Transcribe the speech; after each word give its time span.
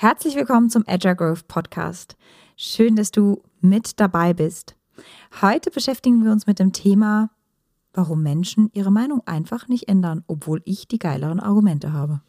Herzlich 0.00 0.36
willkommen 0.36 0.70
zum 0.70 0.84
Agile 0.86 1.16
Growth 1.16 1.48
Podcast. 1.48 2.16
Schön, 2.56 2.94
dass 2.94 3.10
du 3.10 3.42
mit 3.60 3.98
dabei 3.98 4.32
bist. 4.32 4.76
Heute 5.42 5.72
beschäftigen 5.72 6.22
wir 6.22 6.30
uns 6.30 6.46
mit 6.46 6.60
dem 6.60 6.72
Thema, 6.72 7.30
warum 7.92 8.22
Menschen 8.22 8.70
ihre 8.74 8.92
Meinung 8.92 9.22
einfach 9.26 9.66
nicht 9.66 9.88
ändern, 9.88 10.22
obwohl 10.28 10.62
ich 10.64 10.86
die 10.86 11.00
geileren 11.00 11.40
Argumente 11.40 11.92
habe. 11.92 12.20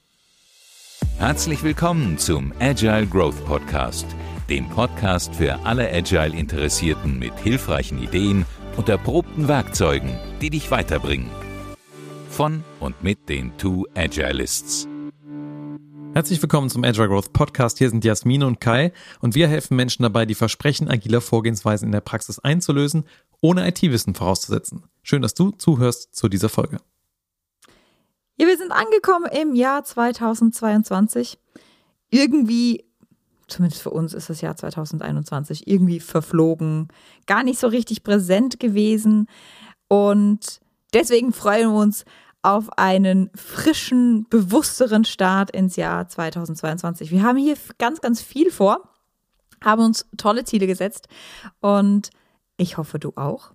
Herzlich 1.20 1.62
willkommen 1.62 2.18
zum 2.18 2.54
Agile 2.60 3.06
Growth 3.06 3.46
Podcast, 3.46 4.08
dem 4.50 4.68
Podcast 4.70 5.36
für 5.36 5.64
alle 5.64 5.94
Agile 5.94 6.36
Interessierten 6.36 7.20
mit 7.20 7.38
hilfreichen 7.38 8.02
Ideen 8.02 8.48
und 8.78 8.90
erprobten 8.90 9.48
Werkzeugen, 9.48 10.18
die 10.42 10.50
dich 10.50 10.72
weiterbringen. 10.72 11.30
Von 12.32 12.64
und 12.80 13.04
mit 13.04 13.30
den 13.30 13.56
Two 13.60 13.86
Agilists. 13.94 14.89
Herzlich 16.12 16.42
willkommen 16.42 16.72
zum 16.72 16.84
Agile 16.84 17.08
Growth 17.08 17.34
Podcast. 17.34 17.78
Hier 17.78 17.90
sind 17.90 18.04
Jasmine 18.04 18.46
und 18.48 18.60
Kai 18.60 18.92
und 19.22 19.36
wir 19.36 19.48
helfen 19.48 19.78
Menschen 19.78 20.02
dabei, 20.02 20.26
die 20.26 20.34
Versprechen 20.34 20.90
agiler 20.90 21.22
Vorgehensweisen 21.22 21.88
in 21.88 21.92
der 21.92 22.02
Praxis 22.02 22.40
einzulösen, 22.40 23.06
ohne 23.42 23.68
IT-Wissen 23.68 24.16
vorauszusetzen. 24.16 24.84
Schön, 25.04 25.22
dass 25.22 25.36
du 25.36 25.52
zuhörst 25.52 26.16
zu 26.16 26.28
dieser 26.28 26.50
Folge. 26.50 26.80
Ja, 28.38 28.48
wir 28.48 28.58
sind 28.58 28.72
angekommen 28.72 29.30
im 29.32 29.54
Jahr 29.54 29.84
2022. 29.84 31.38
Irgendwie, 32.10 32.86
zumindest 33.48 33.84
für 33.84 33.92
uns 33.92 34.16
ist 34.16 34.32
das 34.32 34.42
Jahr 34.42 34.56
2021, 34.56 35.68
irgendwie 35.68 36.00
verflogen, 36.00 36.88
gar 37.28 37.44
nicht 37.44 37.60
so 37.60 37.68
richtig 37.68 38.04
präsent 38.04 38.60
gewesen. 38.60 39.28
Und 39.88 40.60
deswegen 40.92 41.34
freuen 41.34 41.70
wir 41.70 41.80
uns 41.80 42.04
auf 42.42 42.78
einen 42.78 43.30
frischen, 43.36 44.26
bewussteren 44.30 45.06
Start 45.06 45.52
ins 45.52 45.76
Jahr 45.76 46.08
2022. 46.08 47.12
Wir 47.12 47.24
haben 47.24 47.38
hier 47.38 47.56
ganz, 47.78 48.02
ganz 48.02 48.22
viel 48.22 48.52
vor, 48.52 48.90
haben 49.64 49.84
uns 49.84 50.06
tolle 50.18 50.46
Ziele 50.46 50.68
gesetzt 50.68 51.08
und 51.60 52.10
ich 52.58 52.78
hoffe, 52.78 53.00
du 53.00 53.14
auch. 53.16 53.52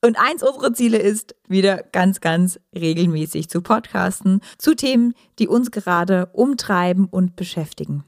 Und 0.00 0.16
eins 0.16 0.42
unserer 0.42 0.72
Ziele 0.72 0.98
ist, 0.98 1.34
wieder 1.48 1.82
ganz, 1.82 2.20
ganz 2.20 2.60
regelmäßig 2.74 3.48
zu 3.48 3.62
podcasten 3.62 4.40
zu 4.56 4.74
Themen, 4.74 5.14
die 5.38 5.48
uns 5.48 5.70
gerade 5.70 6.26
umtreiben 6.32 7.06
und 7.06 7.34
beschäftigen. 7.34 8.04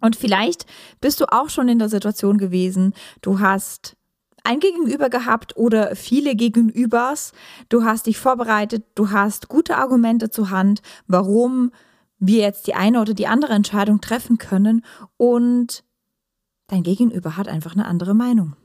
Und 0.00 0.16
vielleicht 0.16 0.66
bist 1.00 1.20
du 1.20 1.26
auch 1.26 1.48
schon 1.48 1.68
in 1.68 1.78
der 1.78 1.88
Situation 1.88 2.38
gewesen, 2.38 2.92
du 3.20 3.40
hast 3.40 3.96
ein 4.48 4.60
Gegenüber 4.60 5.10
gehabt 5.10 5.56
oder 5.58 5.94
viele 5.94 6.34
Gegenübers. 6.34 7.32
Du 7.68 7.84
hast 7.84 8.06
dich 8.06 8.18
vorbereitet, 8.18 8.82
du 8.94 9.10
hast 9.10 9.48
gute 9.48 9.76
Argumente 9.76 10.30
zur 10.30 10.48
Hand, 10.48 10.80
warum 11.06 11.70
wir 12.18 12.40
jetzt 12.40 12.66
die 12.66 12.74
eine 12.74 13.02
oder 13.02 13.12
die 13.12 13.26
andere 13.26 13.52
Entscheidung 13.52 14.00
treffen 14.00 14.38
können 14.38 14.84
und 15.18 15.84
dein 16.66 16.82
Gegenüber 16.82 17.36
hat 17.36 17.46
einfach 17.46 17.74
eine 17.74 17.84
andere 17.84 18.14
Meinung. 18.14 18.56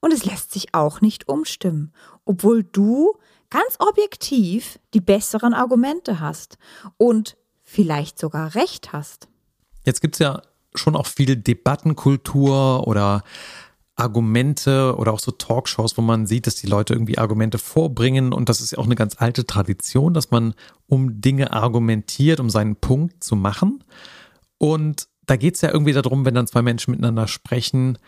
Und 0.00 0.12
es 0.12 0.24
lässt 0.24 0.52
sich 0.52 0.74
auch 0.74 1.00
nicht 1.00 1.28
umstimmen, 1.28 1.92
obwohl 2.24 2.64
du 2.64 3.14
ganz 3.48 3.76
objektiv 3.78 4.80
die 4.92 5.00
besseren 5.00 5.54
Argumente 5.54 6.18
hast 6.18 6.58
und 6.96 7.36
vielleicht 7.62 8.18
sogar 8.18 8.56
recht 8.56 8.92
hast. 8.92 9.28
Jetzt 9.84 10.00
gibt 10.00 10.16
es 10.16 10.18
ja 10.18 10.42
schon 10.74 10.96
auch 10.96 11.06
viel 11.06 11.36
Debattenkultur 11.36 12.86
oder 12.88 13.22
Argumente 13.98 14.94
oder 14.96 15.12
auch 15.12 15.18
so 15.18 15.32
Talkshows, 15.32 15.98
wo 15.98 16.02
man 16.02 16.26
sieht, 16.26 16.46
dass 16.46 16.54
die 16.54 16.68
Leute 16.68 16.94
irgendwie 16.94 17.18
Argumente 17.18 17.58
vorbringen. 17.58 18.32
Und 18.32 18.48
das 18.48 18.60
ist 18.60 18.70
ja 18.70 18.78
auch 18.78 18.86
eine 18.86 18.94
ganz 18.94 19.16
alte 19.18 19.44
Tradition, 19.44 20.14
dass 20.14 20.30
man 20.30 20.54
um 20.86 21.20
Dinge 21.20 21.52
argumentiert, 21.52 22.38
um 22.38 22.48
seinen 22.48 22.76
Punkt 22.76 23.24
zu 23.24 23.34
machen. 23.34 23.82
Und 24.56 25.08
da 25.26 25.36
geht 25.36 25.56
es 25.56 25.62
ja 25.62 25.72
irgendwie 25.72 25.92
darum, 25.92 26.24
wenn 26.24 26.34
dann 26.34 26.46
zwei 26.46 26.62
Menschen 26.62 26.92
miteinander 26.92 27.26
sprechen, 27.26 27.98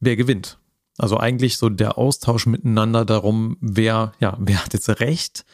wer 0.00 0.16
gewinnt. 0.16 0.58
Also 0.98 1.18
eigentlich 1.18 1.56
so 1.56 1.68
der 1.68 1.98
Austausch 1.98 2.46
miteinander 2.46 3.04
darum, 3.04 3.56
wer, 3.60 4.12
ja, 4.18 4.36
wer 4.40 4.64
hat 4.64 4.74
jetzt 4.74 4.88
recht. 5.00 5.44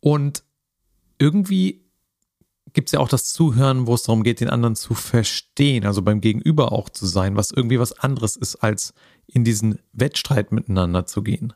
Und 0.00 0.42
irgendwie 1.18 1.84
gibt 2.72 2.88
es 2.88 2.92
ja 2.92 3.00
auch 3.00 3.08
das 3.08 3.32
Zuhören, 3.32 3.86
wo 3.86 3.94
es 3.94 4.02
darum 4.02 4.22
geht, 4.22 4.40
den 4.40 4.50
anderen 4.50 4.76
zu 4.76 4.94
verstehen, 4.94 5.86
also 5.86 6.02
beim 6.02 6.20
Gegenüber 6.20 6.72
auch 6.72 6.88
zu 6.88 7.06
sein, 7.06 7.36
was 7.36 7.50
irgendwie 7.50 7.78
was 7.78 7.98
anderes 7.98 8.36
ist, 8.36 8.56
als 8.56 8.94
in 9.26 9.44
diesen 9.44 9.78
Wettstreit 9.92 10.52
miteinander 10.52 11.06
zu 11.06 11.22
gehen. 11.22 11.52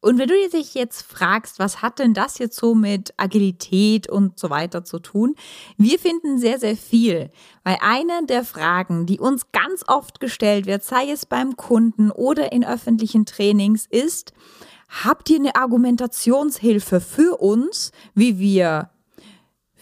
Und 0.00 0.18
wenn 0.18 0.28
du 0.28 0.48
dich 0.52 0.74
jetzt 0.74 1.02
fragst, 1.02 1.58
was 1.58 1.82
hat 1.82 1.98
denn 1.98 2.14
das 2.14 2.38
jetzt 2.38 2.56
so 2.56 2.76
mit 2.76 3.12
Agilität 3.16 4.08
und 4.08 4.38
so 4.38 4.48
weiter 4.48 4.84
zu 4.84 5.00
tun? 5.00 5.34
Wir 5.76 5.98
finden 5.98 6.38
sehr, 6.38 6.60
sehr 6.60 6.76
viel, 6.76 7.32
weil 7.64 7.78
eine 7.80 8.24
der 8.26 8.44
Fragen, 8.44 9.06
die 9.06 9.18
uns 9.18 9.50
ganz 9.50 9.84
oft 9.88 10.20
gestellt 10.20 10.66
wird, 10.66 10.84
sei 10.84 11.10
es 11.10 11.26
beim 11.26 11.56
Kunden 11.56 12.12
oder 12.12 12.52
in 12.52 12.64
öffentlichen 12.64 13.26
Trainings, 13.26 13.86
ist, 13.90 14.32
habt 15.02 15.30
ihr 15.30 15.40
eine 15.40 15.56
Argumentationshilfe 15.56 17.00
für 17.00 17.40
uns, 17.40 17.90
wie 18.14 18.38
wir 18.38 18.90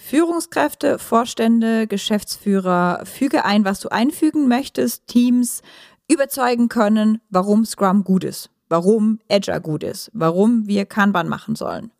Führungskräfte, 0.06 1.00
Vorstände, 1.00 1.88
Geschäftsführer, 1.88 3.04
füge 3.04 3.44
ein, 3.44 3.64
was 3.64 3.80
du 3.80 3.88
einfügen 3.88 4.46
möchtest, 4.46 5.08
Teams 5.08 5.62
überzeugen 6.06 6.68
können, 6.68 7.20
warum 7.28 7.64
Scrum 7.64 8.04
gut 8.04 8.22
ist, 8.22 8.48
warum 8.68 9.18
Agile 9.28 9.60
gut 9.60 9.82
ist, 9.82 10.12
warum 10.14 10.68
wir 10.68 10.86
Kanban 10.86 11.26
machen 11.26 11.56
sollen. 11.56 11.90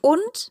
Und 0.00 0.50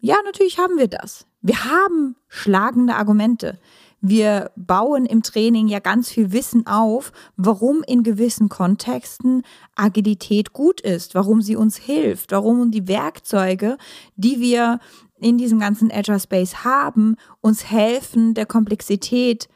ja, 0.00 0.16
natürlich 0.26 0.58
haben 0.58 0.76
wir 0.76 0.88
das. 0.88 1.26
Wir 1.40 1.64
haben 1.64 2.16
schlagende 2.28 2.94
Argumente. 2.94 3.58
Wir 4.02 4.50
bauen 4.56 5.04
im 5.06 5.22
Training 5.22 5.68
ja 5.68 5.78
ganz 5.78 6.10
viel 6.10 6.32
Wissen 6.32 6.66
auf, 6.66 7.12
warum 7.36 7.82
in 7.86 8.02
gewissen 8.02 8.50
Kontexten 8.50 9.44
Agilität 9.76 10.52
gut 10.52 10.80
ist, 10.82 11.14
warum 11.14 11.40
sie 11.40 11.56
uns 11.56 11.76
hilft, 11.76 12.32
warum 12.32 12.70
die 12.70 12.86
Werkzeuge, 12.86 13.78
die 14.16 14.40
wir 14.40 14.80
in 15.20 15.38
diesem 15.38 15.60
ganzen 15.60 15.90
Agile 15.92 16.20
Space 16.20 16.64
haben, 16.64 17.16
uns 17.40 17.70
helfen, 17.70 18.34
der 18.34 18.46
Komplexität 18.46 19.48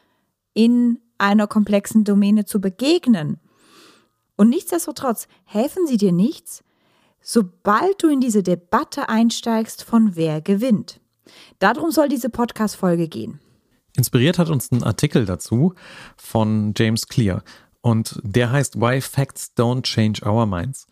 in 0.53 0.99
einer 1.17 1.47
komplexen 1.47 2.03
Domäne 2.03 2.45
zu 2.45 2.59
begegnen. 2.59 3.37
Und 4.35 4.49
nichtsdestotrotz 4.49 5.27
helfen 5.45 5.87
sie 5.87 5.97
dir 5.97 6.11
nichts, 6.11 6.63
sobald 7.21 8.03
du 8.03 8.09
in 8.09 8.19
diese 8.19 8.43
Debatte 8.43 9.09
einsteigst, 9.09 9.83
von 9.83 10.15
wer 10.15 10.41
gewinnt. 10.41 10.99
Darum 11.59 11.91
soll 11.91 12.09
diese 12.09 12.29
Podcast-Folge 12.29 13.07
gehen. 13.07 13.39
Inspiriert 13.97 14.37
hat 14.37 14.49
uns 14.49 14.71
ein 14.71 14.83
Artikel 14.83 15.25
dazu 15.25 15.73
von 16.17 16.73
James 16.75 17.07
Clear 17.07 17.43
und 17.81 18.19
der 18.23 18.51
heißt 18.51 18.79
Why 18.79 18.99
Facts 18.99 19.53
Don't 19.57 19.83
Change 19.83 20.27
Our 20.27 20.45
Minds. 20.45 20.87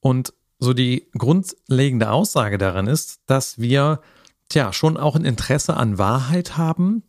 Und 0.00 0.32
so 0.58 0.72
die 0.72 1.06
grundlegende 1.18 2.10
Aussage 2.10 2.56
daran 2.56 2.86
ist, 2.86 3.20
dass 3.26 3.58
wir 3.58 4.00
tja, 4.48 4.72
schon 4.72 4.96
auch 4.96 5.16
ein 5.16 5.24
Interesse 5.24 5.76
an 5.76 5.98
Wahrheit 5.98 6.56
haben, 6.56 7.02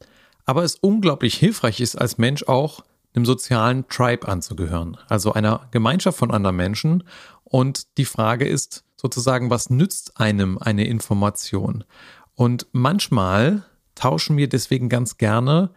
aber 0.45 0.63
es 0.63 0.75
unglaublich 0.75 1.35
hilfreich 1.35 1.79
ist, 1.81 1.95
als 1.95 2.17
Mensch 2.17 2.43
auch 2.43 2.83
einem 3.13 3.25
sozialen 3.25 3.87
Tribe 3.87 4.27
anzugehören, 4.27 4.97
also 5.09 5.33
einer 5.33 5.67
Gemeinschaft 5.71 6.17
von 6.17 6.31
anderen 6.31 6.55
Menschen. 6.55 7.03
Und 7.43 7.97
die 7.97 8.05
Frage 8.05 8.47
ist 8.47 8.83
sozusagen, 8.95 9.49
was 9.49 9.69
nützt 9.69 10.19
einem 10.19 10.57
eine 10.57 10.85
Information? 10.85 11.83
Und 12.35 12.67
manchmal 12.71 13.63
tauschen 13.95 14.37
wir 14.37 14.47
deswegen 14.47 14.89
ganz 14.89 15.17
gerne 15.17 15.71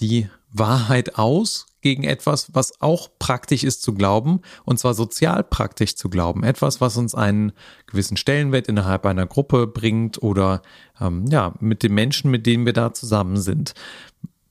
die 0.00 0.28
Wahrheit 0.52 1.18
aus 1.18 1.66
gegen 1.86 2.02
etwas, 2.02 2.52
was 2.52 2.80
auch 2.80 3.10
praktisch 3.20 3.62
ist 3.62 3.80
zu 3.80 3.94
glauben, 3.94 4.40
und 4.64 4.80
zwar 4.80 4.92
sozial 4.92 5.44
praktisch 5.44 5.94
zu 5.94 6.10
glauben. 6.10 6.42
Etwas, 6.42 6.80
was 6.80 6.96
uns 6.96 7.14
einen 7.14 7.52
gewissen 7.86 8.16
Stellenwert 8.16 8.66
innerhalb 8.66 9.06
einer 9.06 9.24
Gruppe 9.24 9.68
bringt 9.68 10.20
oder 10.20 10.62
ähm, 11.00 11.26
ja, 11.28 11.54
mit 11.60 11.84
den 11.84 11.94
Menschen, 11.94 12.28
mit 12.32 12.44
denen 12.44 12.66
wir 12.66 12.72
da 12.72 12.92
zusammen 12.92 13.36
sind. 13.36 13.74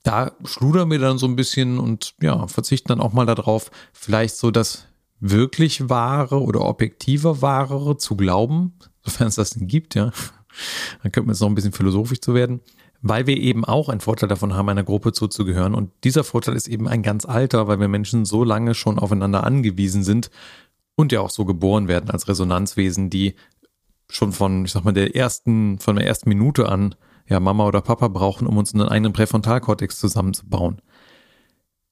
Da 0.02 0.32
schludern 0.46 0.90
wir 0.90 0.98
dann 0.98 1.18
so 1.18 1.26
ein 1.26 1.36
bisschen 1.36 1.78
und 1.78 2.14
ja, 2.22 2.46
verzichten 2.46 2.88
dann 2.88 3.02
auch 3.02 3.12
mal 3.12 3.26
darauf, 3.26 3.70
vielleicht 3.92 4.36
so 4.36 4.50
das 4.50 4.86
wirklich 5.20 5.90
wahre 5.90 6.40
oder 6.40 6.62
objektive 6.62 7.42
Wahre 7.42 7.98
zu 7.98 8.16
glauben, 8.16 8.78
sofern 9.04 9.26
es 9.26 9.34
das 9.34 9.50
denn 9.50 9.66
gibt, 9.66 9.94
ja. 9.94 10.10
Dann 11.02 11.12
könnte 11.12 11.26
man 11.26 11.34
jetzt 11.34 11.40
noch 11.40 11.48
ein 11.48 11.54
bisschen 11.54 11.72
philosophisch 11.72 12.22
zu 12.22 12.32
werden 12.32 12.62
weil 13.08 13.26
wir 13.26 13.36
eben 13.36 13.64
auch 13.64 13.88
einen 13.88 14.00
Vorteil 14.00 14.28
davon 14.28 14.54
haben, 14.54 14.68
einer 14.68 14.84
Gruppe 14.84 15.12
zuzugehören. 15.12 15.74
Und 15.74 15.90
dieser 16.04 16.24
Vorteil 16.24 16.56
ist 16.56 16.68
eben 16.68 16.88
ein 16.88 17.02
ganz 17.02 17.24
alter, 17.24 17.68
weil 17.68 17.80
wir 17.80 17.88
Menschen 17.88 18.24
so 18.24 18.44
lange 18.44 18.74
schon 18.74 18.98
aufeinander 18.98 19.44
angewiesen 19.44 20.02
sind 20.02 20.30
und 20.94 21.12
ja 21.12 21.20
auch 21.20 21.30
so 21.30 21.44
geboren 21.44 21.88
werden 21.88 22.10
als 22.10 22.28
Resonanzwesen, 22.28 23.10
die 23.10 23.34
schon 24.08 24.32
von, 24.32 24.64
ich 24.64 24.72
sag 24.72 24.84
mal, 24.84 24.92
der 24.92 25.14
ersten, 25.16 25.78
von 25.78 25.96
der 25.96 26.06
ersten 26.06 26.28
Minute 26.28 26.68
an 26.68 26.94
ja 27.28 27.40
Mama 27.40 27.66
oder 27.66 27.80
Papa 27.80 28.08
brauchen, 28.08 28.46
um 28.46 28.56
uns 28.56 28.72
einen 28.72 28.88
eigenen 28.88 29.12
Präfrontalkortex 29.12 29.98
zusammenzubauen. 29.98 30.80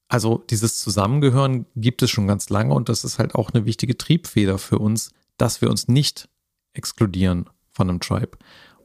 Also 0.08 0.44
dieses 0.50 0.78
Zusammengehören 0.78 1.66
gibt 1.74 2.02
es 2.02 2.10
schon 2.10 2.26
ganz 2.26 2.48
lange 2.50 2.74
und 2.74 2.88
das 2.88 3.04
ist 3.04 3.18
halt 3.18 3.34
auch 3.34 3.50
eine 3.50 3.66
wichtige 3.66 3.98
Triebfeder 3.98 4.58
für 4.58 4.78
uns, 4.78 5.10
dass 5.38 5.60
wir 5.60 5.70
uns 5.70 5.88
nicht 5.88 6.28
exkludieren 6.72 7.50
von 7.70 7.88
einem 7.88 8.00
Tribe. 8.00 8.38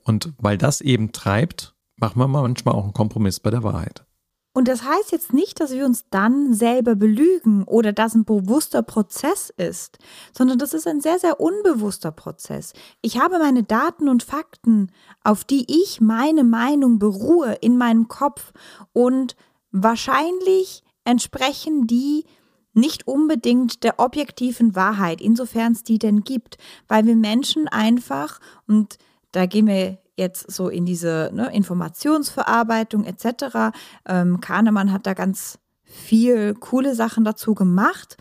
Und 0.03 0.33
weil 0.37 0.57
das 0.57 0.81
eben 0.81 1.11
treibt, 1.11 1.75
machen 1.99 2.19
wir 2.19 2.27
manchmal 2.27 2.75
auch 2.75 2.83
einen 2.83 2.93
Kompromiss 2.93 3.39
bei 3.39 3.49
der 3.49 3.63
Wahrheit. 3.63 4.05
Und 4.51 4.67
das 4.67 4.83
heißt 4.83 5.11
jetzt 5.11 5.31
nicht, 5.31 5.59
dass 5.59 5.71
wir 5.71 5.85
uns 5.85 6.05
dann 6.09 6.53
selber 6.53 6.95
belügen 6.95 7.63
oder 7.65 7.93
dass 7.93 8.15
ein 8.15 8.25
bewusster 8.25 8.81
Prozess 8.81 9.53
ist, 9.55 9.99
sondern 10.35 10.57
das 10.57 10.73
ist 10.73 10.87
ein 10.87 11.01
sehr, 11.01 11.19
sehr 11.19 11.39
unbewusster 11.39 12.11
Prozess. 12.11 12.73
Ich 13.01 13.19
habe 13.19 13.37
meine 13.37 13.63
Daten 13.63 14.09
und 14.09 14.23
Fakten, 14.23 14.91
auf 15.23 15.43
die 15.43 15.65
ich 15.69 16.01
meine 16.01 16.43
Meinung 16.43 16.97
beruhe 16.97 17.53
in 17.61 17.77
meinem 17.77 18.07
Kopf 18.07 18.51
und 18.91 19.35
wahrscheinlich 19.71 20.83
entsprechen 21.05 21.85
die 21.85 22.25
nicht 22.73 23.07
unbedingt 23.07 23.83
der 23.83 23.99
objektiven 23.99 24.75
Wahrheit, 24.75 25.21
insofern 25.21 25.73
es 25.73 25.83
die 25.83 25.99
denn 25.99 26.21
gibt, 26.21 26.57
weil 26.87 27.05
wir 27.05 27.15
Menschen 27.15 27.67
einfach, 27.67 28.39
und 28.67 28.97
da 29.31 29.45
gehen 29.45 29.67
wir 29.67 29.99
jetzt 30.19 30.51
so 30.51 30.69
in 30.69 30.85
diese 30.85 31.31
ne, 31.33 31.51
Informationsverarbeitung 31.53 33.05
etc. 33.05 33.75
Ähm, 34.05 34.39
Kahnemann 34.39 34.91
hat 34.91 35.07
da 35.07 35.15
ganz 35.15 35.57
viel 35.89 36.53
coole 36.53 36.93
Sachen 36.93 37.23
dazu 37.23 37.55
gemacht, 37.55 38.17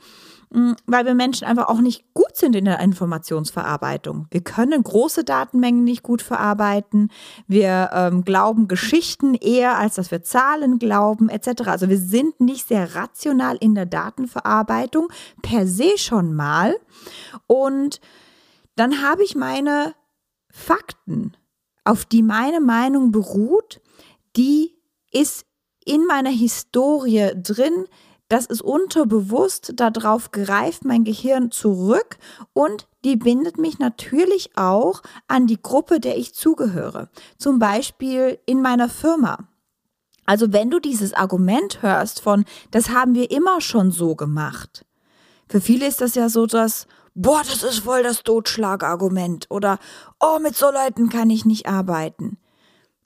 mm, 0.50 0.72
weil 0.86 1.04
wir 1.04 1.14
Menschen 1.14 1.46
einfach 1.46 1.68
auch 1.68 1.80
nicht 1.80 2.14
gut 2.14 2.34
sind 2.34 2.56
in 2.56 2.64
der 2.64 2.80
Informationsverarbeitung. 2.80 4.26
Wir 4.30 4.42
können 4.42 4.82
große 4.82 5.24
Datenmengen 5.24 5.84
nicht 5.84 6.02
gut 6.02 6.22
verarbeiten. 6.22 7.10
Wir 7.46 7.90
ähm, 7.92 8.24
glauben 8.24 8.68
Geschichten 8.68 9.34
eher, 9.34 9.76
als 9.76 9.96
dass 9.96 10.10
wir 10.10 10.22
Zahlen 10.22 10.78
glauben 10.78 11.28
etc. 11.28 11.66
Also 11.66 11.90
wir 11.90 11.98
sind 11.98 12.40
nicht 12.40 12.66
sehr 12.66 12.94
rational 12.94 13.56
in 13.60 13.74
der 13.74 13.86
Datenverarbeitung 13.86 15.08
per 15.42 15.66
se 15.66 15.98
schon 15.98 16.34
mal. 16.34 16.74
Und 17.46 18.00
dann 18.76 19.02
habe 19.02 19.24
ich 19.24 19.34
meine 19.34 19.94
Fakten 20.50 21.36
auf 21.88 22.04
die 22.04 22.22
meine 22.22 22.60
Meinung 22.60 23.12
beruht, 23.12 23.80
die 24.36 24.76
ist 25.10 25.46
in 25.86 26.04
meiner 26.04 26.30
Historie 26.30 27.30
drin, 27.34 27.86
das 28.28 28.44
ist 28.44 28.60
unterbewusst, 28.60 29.72
darauf 29.76 30.30
greift 30.30 30.84
mein 30.84 31.04
Gehirn 31.04 31.50
zurück 31.50 32.18
und 32.52 32.86
die 33.04 33.16
bindet 33.16 33.56
mich 33.56 33.78
natürlich 33.78 34.50
auch 34.54 35.02
an 35.28 35.46
die 35.46 35.62
Gruppe, 35.62 35.98
der 35.98 36.18
ich 36.18 36.34
zugehöre. 36.34 37.08
Zum 37.38 37.58
Beispiel 37.58 38.38
in 38.44 38.60
meiner 38.60 38.90
Firma. 38.90 39.48
Also 40.26 40.52
wenn 40.52 40.70
du 40.70 40.80
dieses 40.80 41.14
Argument 41.14 41.80
hörst 41.80 42.20
von, 42.20 42.44
das 42.70 42.90
haben 42.90 43.14
wir 43.14 43.30
immer 43.30 43.62
schon 43.62 43.92
so 43.92 44.14
gemacht. 44.14 44.84
Für 45.48 45.62
viele 45.62 45.86
ist 45.86 46.02
das 46.02 46.14
ja 46.14 46.28
so, 46.28 46.44
dass, 46.44 46.86
boah, 47.14 47.42
das 47.42 47.62
ist 47.62 47.80
voll 47.80 48.02
das 48.02 48.22
Totschlagargument 48.22 49.46
oder 49.50 49.78
oh, 50.20 50.38
mit 50.40 50.56
so 50.56 50.70
Leuten 50.70 51.08
kann 51.08 51.30
ich 51.30 51.44
nicht 51.44 51.66
arbeiten. 51.66 52.38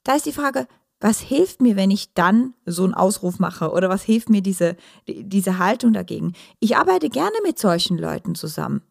Da 0.03 0.15
ist 0.15 0.25
die 0.25 0.33
Frage, 0.33 0.67
was 0.99 1.19
hilft 1.19 1.61
mir, 1.61 1.75
wenn 1.75 1.91
ich 1.91 2.13
dann 2.13 2.53
so 2.65 2.85
einen 2.85 2.93
Ausruf 2.93 3.37
mache 3.37 3.71
oder 3.71 3.89
was 3.89 4.03
hilft 4.03 4.29
mir 4.29 4.41
diese, 4.41 4.77
diese 5.05 5.57
Haltung 5.57 5.91
dagegen? 5.91 6.33
Ich 6.59 6.77
arbeite 6.77 7.09
gerne 7.09 7.35
mit 7.43 7.59
solchen 7.59 7.97
Leuten 7.97 8.35
zusammen. 8.35 8.81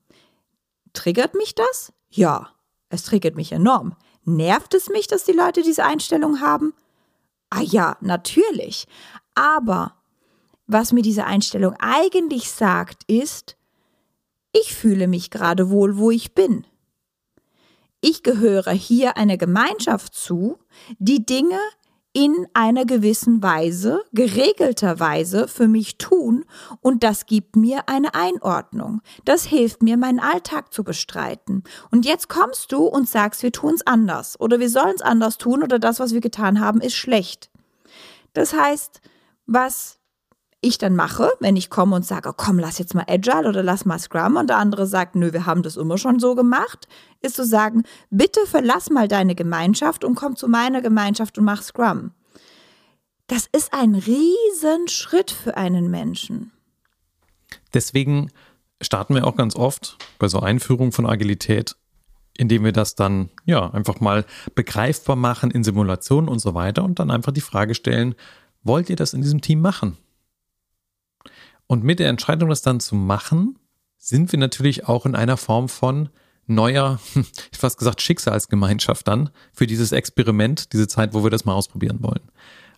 Triggert 0.92 1.34
mich 1.34 1.54
das? 1.54 1.92
Ja, 2.10 2.50
es 2.90 3.04
triggert 3.04 3.34
mich 3.34 3.52
enorm. 3.52 3.96
Nervt 4.24 4.74
es 4.74 4.90
mich, 4.90 5.06
dass 5.06 5.24
die 5.24 5.32
Leute 5.32 5.62
diese 5.62 5.84
Einstellung 5.84 6.40
haben? 6.40 6.74
Ah 7.48 7.62
ja, 7.62 7.96
natürlich. 8.00 8.86
Aber 9.34 9.94
was 10.66 10.92
mir 10.92 11.02
diese 11.02 11.24
Einstellung 11.24 11.74
eigentlich 11.80 12.50
sagt, 12.50 13.04
ist, 13.06 13.56
ich 14.52 14.74
fühle 14.74 15.08
mich 15.08 15.30
gerade 15.30 15.70
wohl, 15.70 15.96
wo 15.96 16.10
ich 16.10 16.34
bin. 16.34 16.66
Ich 18.00 18.22
gehöre 18.22 18.72
hier 18.72 19.16
einer 19.16 19.36
Gemeinschaft 19.36 20.14
zu, 20.14 20.58
die 20.98 21.24
Dinge 21.24 21.58
in 22.12 22.46
einer 22.52 22.84
gewissen 22.84 23.42
Weise, 23.42 24.04
geregelter 24.12 25.00
Weise 25.00 25.48
für 25.48 25.66
mich 25.66 25.96
tun 25.96 26.44
und 26.80 27.02
das 27.04 27.24
gibt 27.24 27.56
mir 27.56 27.88
eine 27.88 28.14
Einordnung. 28.14 29.00
Das 29.24 29.44
hilft 29.44 29.82
mir, 29.82 29.96
meinen 29.96 30.20
Alltag 30.20 30.74
zu 30.74 30.84
bestreiten. 30.84 31.64
Und 31.90 32.04
jetzt 32.04 32.28
kommst 32.28 32.70
du 32.72 32.84
und 32.84 33.08
sagst, 33.08 33.42
wir 33.42 33.52
tun 33.52 33.74
es 33.74 33.86
anders 33.86 34.38
oder 34.38 34.60
wir 34.60 34.68
sollen 34.68 34.94
es 34.94 35.00
anders 35.00 35.38
tun 35.38 35.62
oder 35.62 35.78
das, 35.78 36.00
was 36.00 36.12
wir 36.12 36.20
getan 36.20 36.60
haben, 36.60 36.82
ist 36.82 36.96
schlecht. 36.96 37.50
Das 38.34 38.52
heißt, 38.52 39.00
was 39.46 39.98
ich 40.62 40.78
dann 40.78 40.96
mache, 40.96 41.30
wenn 41.40 41.56
ich 41.56 41.68
komme 41.68 41.96
und 41.96 42.06
sage, 42.06 42.32
komm, 42.34 42.58
lass 42.58 42.78
jetzt 42.78 42.94
mal 42.94 43.04
Agile 43.08 43.48
oder 43.48 43.62
lass 43.62 43.84
mal 43.84 43.98
Scrum 43.98 44.36
und 44.36 44.48
der 44.48 44.56
andere 44.56 44.86
sagt, 44.86 45.16
nö, 45.16 45.32
wir 45.32 45.44
haben 45.44 45.62
das 45.62 45.76
immer 45.76 45.98
schon 45.98 46.20
so 46.20 46.34
gemacht, 46.34 46.88
ist 47.20 47.36
zu 47.36 47.44
sagen, 47.44 47.82
bitte 48.10 48.40
verlass 48.46 48.88
mal 48.88 49.08
deine 49.08 49.34
Gemeinschaft 49.34 50.04
und 50.04 50.14
komm 50.14 50.36
zu 50.36 50.48
meiner 50.48 50.80
Gemeinschaft 50.80 51.36
und 51.36 51.44
mach 51.44 51.62
Scrum. 51.62 52.12
Das 53.26 53.48
ist 53.50 53.74
ein 53.74 53.94
Riesenschritt 53.94 55.30
für 55.30 55.56
einen 55.56 55.90
Menschen. 55.90 56.52
Deswegen 57.74 58.30
starten 58.80 59.14
wir 59.14 59.26
auch 59.26 59.36
ganz 59.36 59.56
oft 59.56 59.98
bei 60.18 60.28
so 60.28 60.40
Einführungen 60.40 60.92
von 60.92 61.06
Agilität, 61.06 61.76
indem 62.36 62.64
wir 62.64 62.72
das 62.72 62.94
dann 62.94 63.30
ja 63.44 63.70
einfach 63.70 64.00
mal 64.00 64.24
begreifbar 64.54 65.16
machen 65.16 65.50
in 65.50 65.64
Simulationen 65.64 66.28
und 66.28 66.38
so 66.38 66.54
weiter 66.54 66.84
und 66.84 66.98
dann 66.98 67.10
einfach 67.10 67.32
die 67.32 67.40
Frage 67.40 67.74
stellen, 67.74 68.14
wollt 68.62 68.90
ihr 68.90 68.96
das 68.96 69.12
in 69.12 69.22
diesem 69.22 69.40
Team 69.40 69.60
machen? 69.60 69.98
Und 71.66 71.84
mit 71.84 71.98
der 71.98 72.08
Entscheidung, 72.08 72.48
das 72.48 72.62
dann 72.62 72.80
zu 72.80 72.94
machen, 72.94 73.58
sind 73.98 74.32
wir 74.32 74.38
natürlich 74.38 74.88
auch 74.88 75.06
in 75.06 75.14
einer 75.14 75.36
Form 75.36 75.68
von 75.68 76.08
neuer, 76.46 77.00
ich 77.52 77.58
fast 77.58 77.78
gesagt, 77.78 78.02
Schicksalsgemeinschaft 78.02 79.06
dann 79.06 79.30
für 79.52 79.66
dieses 79.66 79.92
Experiment, 79.92 80.72
diese 80.72 80.88
Zeit, 80.88 81.14
wo 81.14 81.22
wir 81.22 81.30
das 81.30 81.44
mal 81.44 81.54
ausprobieren 81.54 81.98
wollen. 82.02 82.30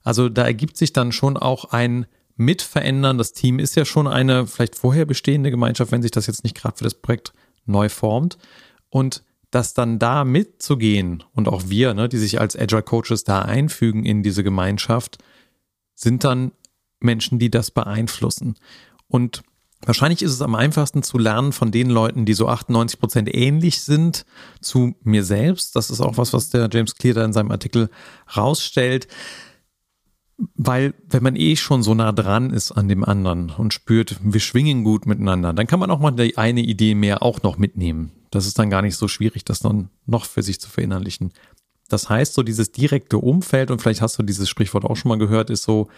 Also 0.02 0.28
da 0.28 0.44
ergibt 0.44 0.76
sich 0.76 0.92
dann 0.92 1.12
schon 1.12 1.36
auch 1.36 1.66
ein 1.66 2.06
Mitverändern. 2.36 3.16
Das 3.16 3.32
Team 3.32 3.58
ist 3.58 3.74
ja 3.74 3.84
schon 3.84 4.06
eine 4.06 4.46
vielleicht 4.46 4.74
vorher 4.74 5.06
bestehende 5.06 5.50
Gemeinschaft, 5.50 5.92
wenn 5.92 6.02
sich 6.02 6.10
das 6.10 6.26
jetzt 6.26 6.44
nicht 6.44 6.56
gerade 6.56 6.76
für 6.76 6.84
das 6.84 6.94
Projekt 6.94 7.32
neu 7.64 7.88
formt. 7.88 8.36
Und 8.90 9.22
das 9.50 9.72
dann 9.72 9.98
da 9.98 10.24
mitzugehen 10.24 11.22
und 11.32 11.48
auch 11.48 11.64
wir, 11.68 11.94
ne, 11.94 12.08
die 12.08 12.18
sich 12.18 12.40
als 12.40 12.56
Agile 12.56 12.82
Coaches 12.82 13.24
da 13.24 13.42
einfügen 13.42 14.04
in 14.04 14.22
diese 14.22 14.42
Gemeinschaft, 14.42 15.18
sind 15.94 16.24
dann 16.24 16.50
Menschen, 17.04 17.38
die 17.38 17.50
das 17.50 17.70
beeinflussen. 17.70 18.56
Und 19.08 19.42
wahrscheinlich 19.82 20.22
ist 20.22 20.32
es 20.32 20.42
am 20.42 20.54
einfachsten 20.54 21.02
zu 21.02 21.18
lernen 21.18 21.52
von 21.52 21.70
den 21.70 21.90
Leuten, 21.90 22.24
die 22.24 22.34
so 22.34 22.48
98 22.48 22.98
Prozent 22.98 23.34
ähnlich 23.34 23.82
sind 23.82 24.24
zu 24.60 24.94
mir 25.02 25.24
selbst. 25.24 25.76
Das 25.76 25.90
ist 25.90 26.00
auch 26.00 26.16
was, 26.16 26.32
was 26.32 26.50
der 26.50 26.68
James 26.72 26.94
Clear 26.96 27.14
da 27.14 27.24
in 27.24 27.32
seinem 27.32 27.50
Artikel 27.50 27.90
rausstellt. 28.36 29.06
Weil, 30.56 30.94
wenn 31.08 31.22
man 31.22 31.36
eh 31.36 31.54
schon 31.54 31.84
so 31.84 31.94
nah 31.94 32.10
dran 32.10 32.50
ist 32.50 32.72
an 32.72 32.88
dem 32.88 33.04
anderen 33.04 33.50
und 33.50 33.72
spürt, 33.72 34.16
wir 34.20 34.40
schwingen 34.40 34.82
gut 34.82 35.06
miteinander, 35.06 35.52
dann 35.52 35.68
kann 35.68 35.78
man 35.78 35.92
auch 35.92 36.00
mal 36.00 36.10
die 36.10 36.36
eine 36.36 36.60
Idee 36.60 36.96
mehr 36.96 37.22
auch 37.22 37.42
noch 37.42 37.56
mitnehmen. 37.56 38.10
Das 38.32 38.46
ist 38.46 38.58
dann 38.58 38.68
gar 38.68 38.82
nicht 38.82 38.96
so 38.96 39.06
schwierig, 39.06 39.44
das 39.44 39.60
dann 39.60 39.90
noch 40.06 40.24
für 40.24 40.42
sich 40.42 40.60
zu 40.60 40.68
verinnerlichen. 40.68 41.32
Das 41.88 42.08
heißt, 42.08 42.34
so 42.34 42.42
dieses 42.42 42.72
direkte 42.72 43.18
Umfeld, 43.18 43.70
und 43.70 43.80
vielleicht 43.80 44.00
hast 44.00 44.18
du 44.18 44.24
dieses 44.24 44.48
Sprichwort 44.48 44.84
auch 44.84 44.96
schon 44.96 45.10
mal 45.10 45.18
gehört, 45.18 45.50
ist 45.50 45.62
so, 45.62 45.88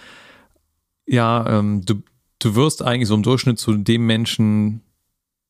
ja, 1.07 1.59
ähm, 1.59 1.83
du, 1.85 2.03
du 2.39 2.55
wirst 2.55 2.83
eigentlich 2.83 3.09
so 3.09 3.15
im 3.15 3.23
Durchschnitt 3.23 3.59
zu 3.59 3.75
dem 3.75 4.07
Menschen, 4.07 4.83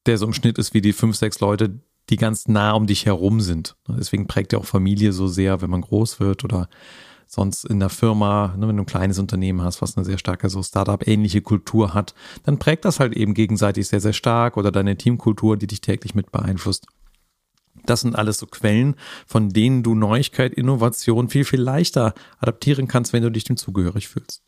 der 0.07 0.19
so 0.19 0.27
im 0.27 0.33
Schnitt 0.33 0.59
ist 0.59 0.75
wie 0.75 0.81
die 0.81 0.93
fünf, 0.93 1.17
sechs 1.17 1.41
Leute, 1.41 1.81
die 2.11 2.17
ganz 2.17 2.47
nah 2.47 2.73
um 2.73 2.87
dich 2.87 3.07
herum 3.07 3.41
sind. 3.41 3.77
Deswegen 3.89 4.27
prägt 4.27 4.53
ja 4.53 4.59
auch 4.59 4.65
Familie 4.65 5.13
so 5.13 5.27
sehr, 5.27 5.61
wenn 5.61 5.71
man 5.71 5.81
groß 5.81 6.21
wird 6.21 6.45
oder 6.45 6.69
sonst 7.27 7.65
in 7.65 7.81
der 7.81 7.89
Firma, 7.89 8.55
ne, 8.57 8.69
wenn 8.69 8.77
du 8.77 8.85
ein 8.85 8.87
kleines 8.87 9.19
Unternehmen 9.19 9.63
hast, 9.63 9.83
was 9.83 9.97
eine 9.97 10.05
sehr 10.05 10.19
starke 10.19 10.49
so 10.49 10.63
Startup-ähnliche 10.63 11.41
Kultur 11.41 11.93
hat, 11.93 12.15
dann 12.45 12.59
prägt 12.59 12.85
das 12.85 13.01
halt 13.01 13.15
eben 13.15 13.35
gegenseitig 13.35 13.89
sehr, 13.89 14.01
sehr 14.01 14.13
stark 14.13 14.57
oder 14.57 14.71
deine 14.71 14.97
Teamkultur, 14.97 15.57
die 15.57 15.67
dich 15.67 15.81
täglich 15.81 16.15
mit 16.15 16.31
beeinflusst. 16.31 16.87
Das 17.85 18.01
sind 18.01 18.17
alles 18.17 18.39
so 18.39 18.47
Quellen, 18.47 18.95
von 19.27 19.51
denen 19.51 19.83
du 19.83 19.95
Neuigkeit, 19.95 20.55
Innovation 20.55 21.29
viel, 21.29 21.45
viel 21.45 21.61
leichter 21.61 22.15
adaptieren 22.39 22.87
kannst, 22.89 23.13
wenn 23.13 23.23
du 23.23 23.31
dich 23.31 23.45
dem 23.45 23.57
zugehörig 23.57 24.09
fühlst. 24.09 24.46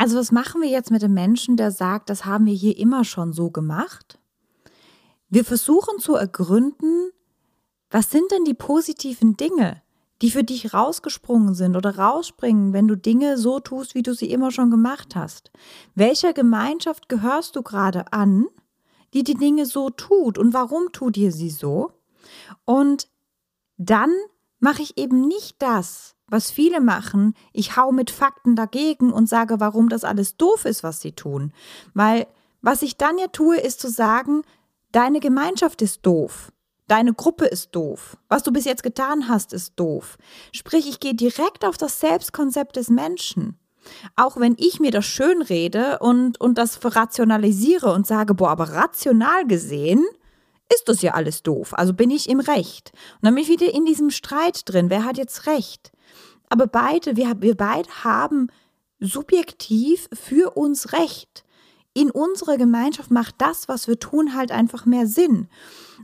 Also 0.00 0.16
was 0.16 0.32
machen 0.32 0.62
wir 0.62 0.70
jetzt 0.70 0.90
mit 0.90 1.02
dem 1.02 1.12
Menschen, 1.12 1.58
der 1.58 1.70
sagt, 1.70 2.08
das 2.08 2.24
haben 2.24 2.46
wir 2.46 2.54
hier 2.54 2.78
immer 2.78 3.04
schon 3.04 3.34
so 3.34 3.50
gemacht? 3.50 4.18
Wir 5.28 5.44
versuchen 5.44 5.98
zu 5.98 6.14
ergründen, 6.14 7.10
was 7.90 8.10
sind 8.10 8.32
denn 8.32 8.46
die 8.46 8.54
positiven 8.54 9.36
Dinge, 9.36 9.82
die 10.22 10.30
für 10.30 10.42
dich 10.42 10.72
rausgesprungen 10.72 11.52
sind 11.52 11.76
oder 11.76 11.98
rausspringen, 11.98 12.72
wenn 12.72 12.88
du 12.88 12.96
Dinge 12.96 13.36
so 13.36 13.60
tust, 13.60 13.94
wie 13.94 14.02
du 14.02 14.14
sie 14.14 14.30
immer 14.30 14.50
schon 14.50 14.70
gemacht 14.70 15.16
hast? 15.16 15.50
Welcher 15.94 16.32
Gemeinschaft 16.32 17.10
gehörst 17.10 17.54
du 17.56 17.62
gerade 17.62 18.10
an, 18.10 18.46
die 19.12 19.22
die 19.22 19.34
Dinge 19.34 19.66
so 19.66 19.90
tut 19.90 20.38
und 20.38 20.54
warum 20.54 20.92
tut 20.92 21.18
ihr 21.18 21.30
sie 21.30 21.50
so? 21.50 21.92
Und 22.64 23.06
dann 23.76 24.14
mache 24.60 24.80
ich 24.80 24.96
eben 24.96 25.28
nicht 25.28 25.56
das, 25.60 26.16
was 26.30 26.50
viele 26.50 26.80
machen, 26.80 27.34
ich 27.52 27.76
hau 27.76 27.92
mit 27.92 28.10
Fakten 28.10 28.56
dagegen 28.56 29.12
und 29.12 29.28
sage, 29.28 29.60
warum 29.60 29.88
das 29.88 30.04
alles 30.04 30.36
doof 30.36 30.64
ist, 30.64 30.82
was 30.82 31.00
sie 31.00 31.12
tun. 31.12 31.52
Weil 31.92 32.26
was 32.62 32.82
ich 32.82 32.96
dann 32.96 33.18
ja 33.18 33.26
tue, 33.26 33.58
ist 33.58 33.80
zu 33.80 33.90
sagen, 33.90 34.42
deine 34.92 35.20
Gemeinschaft 35.20 35.82
ist 35.82 36.06
doof. 36.06 36.52
Deine 36.88 37.14
Gruppe 37.14 37.46
ist 37.46 37.74
doof. 37.74 38.16
Was 38.28 38.42
du 38.42 38.52
bis 38.52 38.64
jetzt 38.64 38.82
getan 38.82 39.28
hast, 39.28 39.52
ist 39.52 39.74
doof. 39.76 40.18
Sprich, 40.52 40.88
ich 40.88 41.00
gehe 41.00 41.14
direkt 41.14 41.64
auf 41.64 41.76
das 41.76 42.00
Selbstkonzept 42.00 42.76
des 42.76 42.88
Menschen. 42.88 43.58
Auch 44.16 44.38
wenn 44.38 44.56
ich 44.58 44.80
mir 44.80 44.90
das 44.90 45.06
schön 45.06 45.42
rede 45.42 45.98
und, 46.00 46.40
und 46.40 46.58
das 46.58 46.80
rationalisiere 46.84 47.92
und 47.92 48.06
sage, 48.06 48.34
boah, 48.34 48.50
aber 48.50 48.70
rational 48.70 49.46
gesehen 49.46 50.04
ist 50.72 50.88
das 50.88 51.02
ja 51.02 51.14
alles 51.14 51.42
doof. 51.42 51.74
Also 51.76 51.94
bin 51.94 52.10
ich 52.10 52.28
im 52.28 52.40
Recht. 52.40 52.92
Und 53.14 53.26
dann 53.26 53.34
bin 53.34 53.44
ich 53.44 53.50
wieder 53.50 53.72
in 53.72 53.84
diesem 53.84 54.10
Streit 54.10 54.62
drin. 54.68 54.90
Wer 54.90 55.04
hat 55.04 55.16
jetzt 55.16 55.46
Recht? 55.46 55.92
Aber 56.50 56.66
beide, 56.66 57.16
wir, 57.16 57.40
wir 57.40 57.56
beide 57.56 57.88
haben 58.04 58.48
subjektiv 58.98 60.08
für 60.12 60.56
uns 60.56 60.92
Recht. 60.92 61.44
In 61.94 62.10
unserer 62.10 62.58
Gemeinschaft 62.58 63.10
macht 63.10 63.36
das, 63.38 63.68
was 63.68 63.88
wir 63.88 63.98
tun, 63.98 64.34
halt 64.34 64.52
einfach 64.52 64.84
mehr 64.84 65.06
Sinn. 65.06 65.48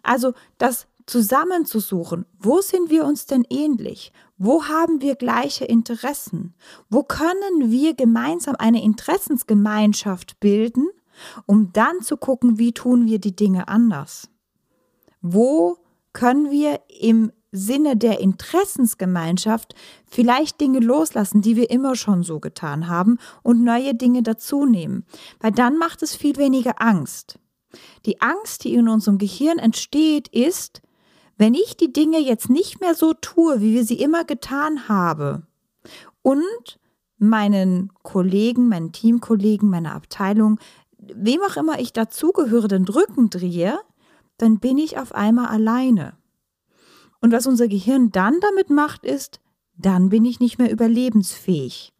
Also 0.02 0.32
das 0.58 0.86
zusammenzusuchen, 1.06 2.26
wo 2.38 2.60
sind 2.60 2.90
wir 2.90 3.04
uns 3.04 3.26
denn 3.26 3.44
ähnlich? 3.48 4.12
Wo 4.38 4.64
haben 4.64 5.00
wir 5.00 5.14
gleiche 5.14 5.64
Interessen? 5.64 6.54
Wo 6.90 7.02
können 7.02 7.70
wir 7.70 7.94
gemeinsam 7.94 8.56
eine 8.56 8.82
Interessensgemeinschaft 8.82 10.40
bilden, 10.40 10.88
um 11.46 11.72
dann 11.72 12.02
zu 12.02 12.16
gucken, 12.16 12.58
wie 12.58 12.72
tun 12.72 13.06
wir 13.06 13.20
die 13.20 13.36
Dinge 13.36 13.68
anders? 13.68 14.28
Wo 15.22 15.78
können 16.12 16.50
wir 16.50 16.80
im 16.88 17.32
Sinne 17.56 17.96
der 17.96 18.20
Interessensgemeinschaft 18.20 19.74
vielleicht 20.08 20.60
Dinge 20.60 20.80
loslassen, 20.80 21.42
die 21.42 21.56
wir 21.56 21.70
immer 21.70 21.96
schon 21.96 22.22
so 22.22 22.40
getan 22.40 22.88
haben 22.88 23.18
und 23.42 23.64
neue 23.64 23.94
Dinge 23.94 24.22
dazunehmen. 24.22 25.04
Weil 25.40 25.52
dann 25.52 25.78
macht 25.78 26.02
es 26.02 26.14
viel 26.14 26.36
weniger 26.36 26.80
Angst. 26.80 27.38
Die 28.04 28.20
Angst, 28.20 28.64
die 28.64 28.74
in 28.74 28.88
unserem 28.88 29.18
Gehirn 29.18 29.58
entsteht, 29.58 30.28
ist, 30.28 30.82
wenn 31.36 31.54
ich 31.54 31.76
die 31.76 31.92
Dinge 31.92 32.18
jetzt 32.18 32.48
nicht 32.48 32.80
mehr 32.80 32.94
so 32.94 33.12
tue, 33.12 33.60
wie 33.60 33.74
wir 33.74 33.84
sie 33.84 34.00
immer 34.00 34.24
getan 34.24 34.88
haben 34.88 35.46
und 36.22 36.78
meinen 37.18 37.92
Kollegen, 38.02 38.68
meinen 38.68 38.92
Teamkollegen, 38.92 39.68
meiner 39.68 39.94
Abteilung, 39.94 40.58
wem 40.98 41.40
auch 41.42 41.56
immer 41.56 41.78
ich 41.78 41.92
dazugehöre, 41.92 42.68
den 42.68 42.84
Rücken 42.84 43.30
drehe, 43.30 43.78
dann 44.38 44.58
bin 44.58 44.78
ich 44.78 44.98
auf 44.98 45.14
einmal 45.14 45.46
alleine. 45.46 46.14
Und 47.26 47.32
was 47.32 47.48
unser 47.48 47.66
Gehirn 47.66 48.12
dann 48.12 48.38
damit 48.38 48.70
macht, 48.70 49.04
ist, 49.04 49.40
dann 49.76 50.10
bin 50.10 50.24
ich 50.24 50.38
nicht 50.38 50.60
mehr 50.60 50.70
überlebensfähig. 50.70 51.92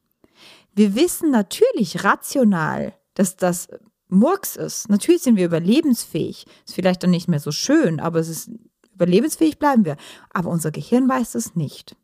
Wir 0.73 0.95
wissen 0.95 1.33
natürlich 1.33 2.05
rational, 2.05 2.95
dass 3.15 3.35
das 3.35 3.67
Murks 4.09 4.55
ist. 4.55 4.89
Natürlich 4.89 5.23
sind 5.23 5.35
wir 5.35 5.47
überlebensfähig. 5.47 6.47
Ist 6.65 6.77
vielleicht 6.77 7.03
dann 7.03 7.11
nicht 7.11 7.27
mehr 7.27 7.41
so 7.41 7.51
schön, 7.51 7.99
aber 7.99 8.21
es 8.21 8.29
ist 8.29 8.51
überlebensfähig 8.95 9.59
bleiben 9.59 9.85
wir. 9.85 9.97
Aber 10.31 10.49
unser 10.49 10.71
Gehirn 10.71 11.09
weiß 11.09 11.35
es 11.35 11.57
nicht. 11.57 11.97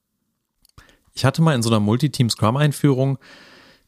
Ich 1.14 1.24
hatte 1.24 1.42
mal 1.42 1.54
in 1.54 1.62
so 1.62 1.70
einer 1.70 1.78
Multiteam-Scrum-Einführung 1.78 3.18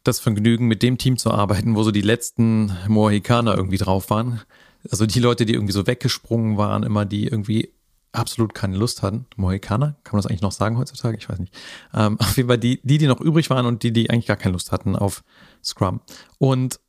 das 0.05 0.21
Vergnügen, 0.21 0.69
mit 0.69 0.81
dem 0.85 0.97
Team 0.97 1.17
zu 1.17 1.33
arbeiten, 1.33 1.75
wo 1.75 1.83
so 1.83 1.91
die 1.91 2.03
letzten 2.03 2.71
Mohikaner 2.87 3.57
irgendwie 3.57 3.79
drauf 3.79 4.11
waren. 4.11 4.43
Also 4.89 5.07
die 5.07 5.19
Leute, 5.19 5.45
die 5.45 5.55
irgendwie 5.55 5.73
so 5.73 5.89
weggesprungen 5.89 6.57
waren, 6.57 6.85
immer 6.85 7.05
die 7.05 7.27
irgendwie 7.27 7.74
absolut 8.15 8.55
keine 8.55 8.77
Lust 8.77 9.03
hatten. 9.03 9.27
Mohikaner, 9.37 9.97
kann 10.05 10.13
man 10.13 10.23
das 10.23 10.27
eigentlich 10.27 10.43
noch 10.43 10.53
sagen 10.53 10.79
heutzutage? 10.79 11.17
Ich 11.19 11.29
weiß 11.29 11.39
nicht. 11.39 11.55
Ähm, 11.93 12.17
auf 12.21 12.37
jeden 12.37 12.49
Fall 12.49 12.59
die, 12.59 12.81
die, 12.83 12.99
die 12.99 13.07
noch 13.07 13.21
übrig 13.21 13.51
waren 13.51 13.67
und 13.67 13.83
die, 13.83 13.93
die 13.93 14.11
eigentlich 14.11 14.27
gar 14.27 14.37
keine 14.37 14.53
Lust 14.53 14.73
hatten 14.73 14.97
auf 14.97 15.25
Scrum. 15.63 16.01
Und 16.39 16.81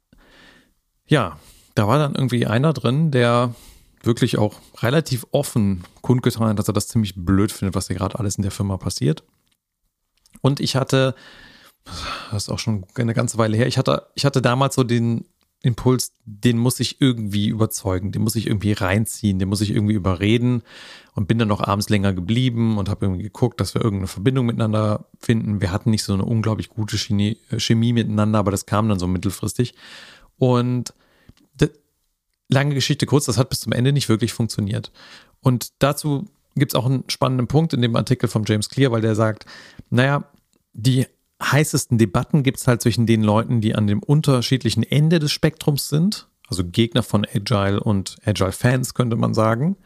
ja, 1.07 1.39
da 1.75 1.87
war 1.87 1.99
dann 1.99 2.15
irgendwie 2.15 2.45
einer 2.45 2.73
drin, 2.73 3.11
der 3.11 3.53
wirklich 4.01 4.37
auch 4.37 4.59
relativ 4.81 5.25
offen 5.31 5.83
kundgetan 6.01 6.49
hat, 6.49 6.59
dass 6.59 6.67
er 6.67 6.73
das 6.73 6.87
ziemlich 6.87 7.15
blöd 7.15 7.51
findet, 7.51 7.75
was 7.75 7.87
hier 7.87 7.95
gerade 7.95 8.19
alles 8.19 8.35
in 8.35 8.43
der 8.43 8.51
Firma 8.51 8.77
passiert. 8.77 9.23
Und 10.41 10.59
ich 10.59 10.75
hatte, 10.75 11.15
das 12.31 12.43
ist 12.43 12.49
auch 12.49 12.59
schon 12.59 12.85
eine 12.95 13.13
ganze 13.13 13.37
Weile 13.37 13.57
her, 13.57 13.67
ich 13.67 13.77
hatte, 13.77 14.07
ich 14.15 14.25
hatte 14.25 14.41
damals 14.41 14.75
so 14.75 14.83
den 14.83 15.25
Impuls, 15.65 16.13
den 16.25 16.57
muss 16.57 16.79
ich 16.79 17.01
irgendwie 17.01 17.47
überzeugen, 17.47 18.11
den 18.11 18.21
muss 18.21 18.35
ich 18.35 18.47
irgendwie 18.47 18.73
reinziehen, 18.73 19.39
den 19.39 19.49
muss 19.49 19.61
ich 19.61 19.71
irgendwie 19.71 19.93
überreden 19.93 20.61
und 21.13 21.27
bin 21.27 21.39
dann 21.39 21.47
noch 21.47 21.61
abends 21.61 21.89
länger 21.89 22.13
geblieben 22.13 22.77
und 22.77 22.89
habe 22.89 23.05
irgendwie 23.05 23.23
geguckt, 23.23 23.59
dass 23.59 23.73
wir 23.73 23.81
irgendeine 23.81 24.07
Verbindung 24.07 24.45
miteinander 24.45 25.05
finden. 25.19 25.61
Wir 25.61 25.71
hatten 25.71 25.89
nicht 25.89 26.03
so 26.03 26.13
eine 26.13 26.25
unglaublich 26.25 26.69
gute 26.69 26.97
Chemie, 26.97 27.37
Chemie 27.57 27.93
miteinander, 27.93 28.39
aber 28.39 28.51
das 28.51 28.65
kam 28.65 28.89
dann 28.89 28.99
so 28.99 29.07
mittelfristig. 29.07 29.73
Und 30.37 30.93
lange 32.49 32.75
Geschichte 32.75 33.05
kurz, 33.05 33.25
das 33.25 33.37
hat 33.37 33.49
bis 33.49 33.61
zum 33.61 33.71
Ende 33.71 33.91
nicht 33.91 34.09
wirklich 34.09 34.33
funktioniert. 34.33 34.91
Und 35.41 35.73
dazu 35.79 36.27
gibt 36.55 36.71
es 36.71 36.75
auch 36.75 36.85
einen 36.85 37.03
spannenden 37.09 37.47
Punkt 37.47 37.73
in 37.73 37.81
dem 37.81 37.95
Artikel 37.95 38.29
von 38.29 38.43
James 38.45 38.69
Clear, 38.69 38.91
weil 38.91 39.01
der 39.01 39.15
sagt, 39.15 39.45
naja, 39.89 40.23
die 40.73 41.07
heißesten 41.41 41.97
Debatten 41.97 42.43
gibt 42.43 42.59
es 42.59 42.67
halt 42.67 42.81
zwischen 42.81 43.05
den 43.05 43.23
Leuten, 43.23 43.61
die 43.61 43.75
an 43.75 43.87
dem 43.87 44.01
unterschiedlichen 44.01 44.83
Ende 44.83 45.19
des 45.19 45.31
Spektrums 45.31 45.89
sind, 45.89 46.27
also 46.47 46.63
Gegner 46.63 47.03
von 47.03 47.25
Agile 47.25 47.79
und 47.79 48.17
Agile-Fans 48.25 48.93
könnte 48.93 49.15
man 49.15 49.33
sagen. 49.33 49.77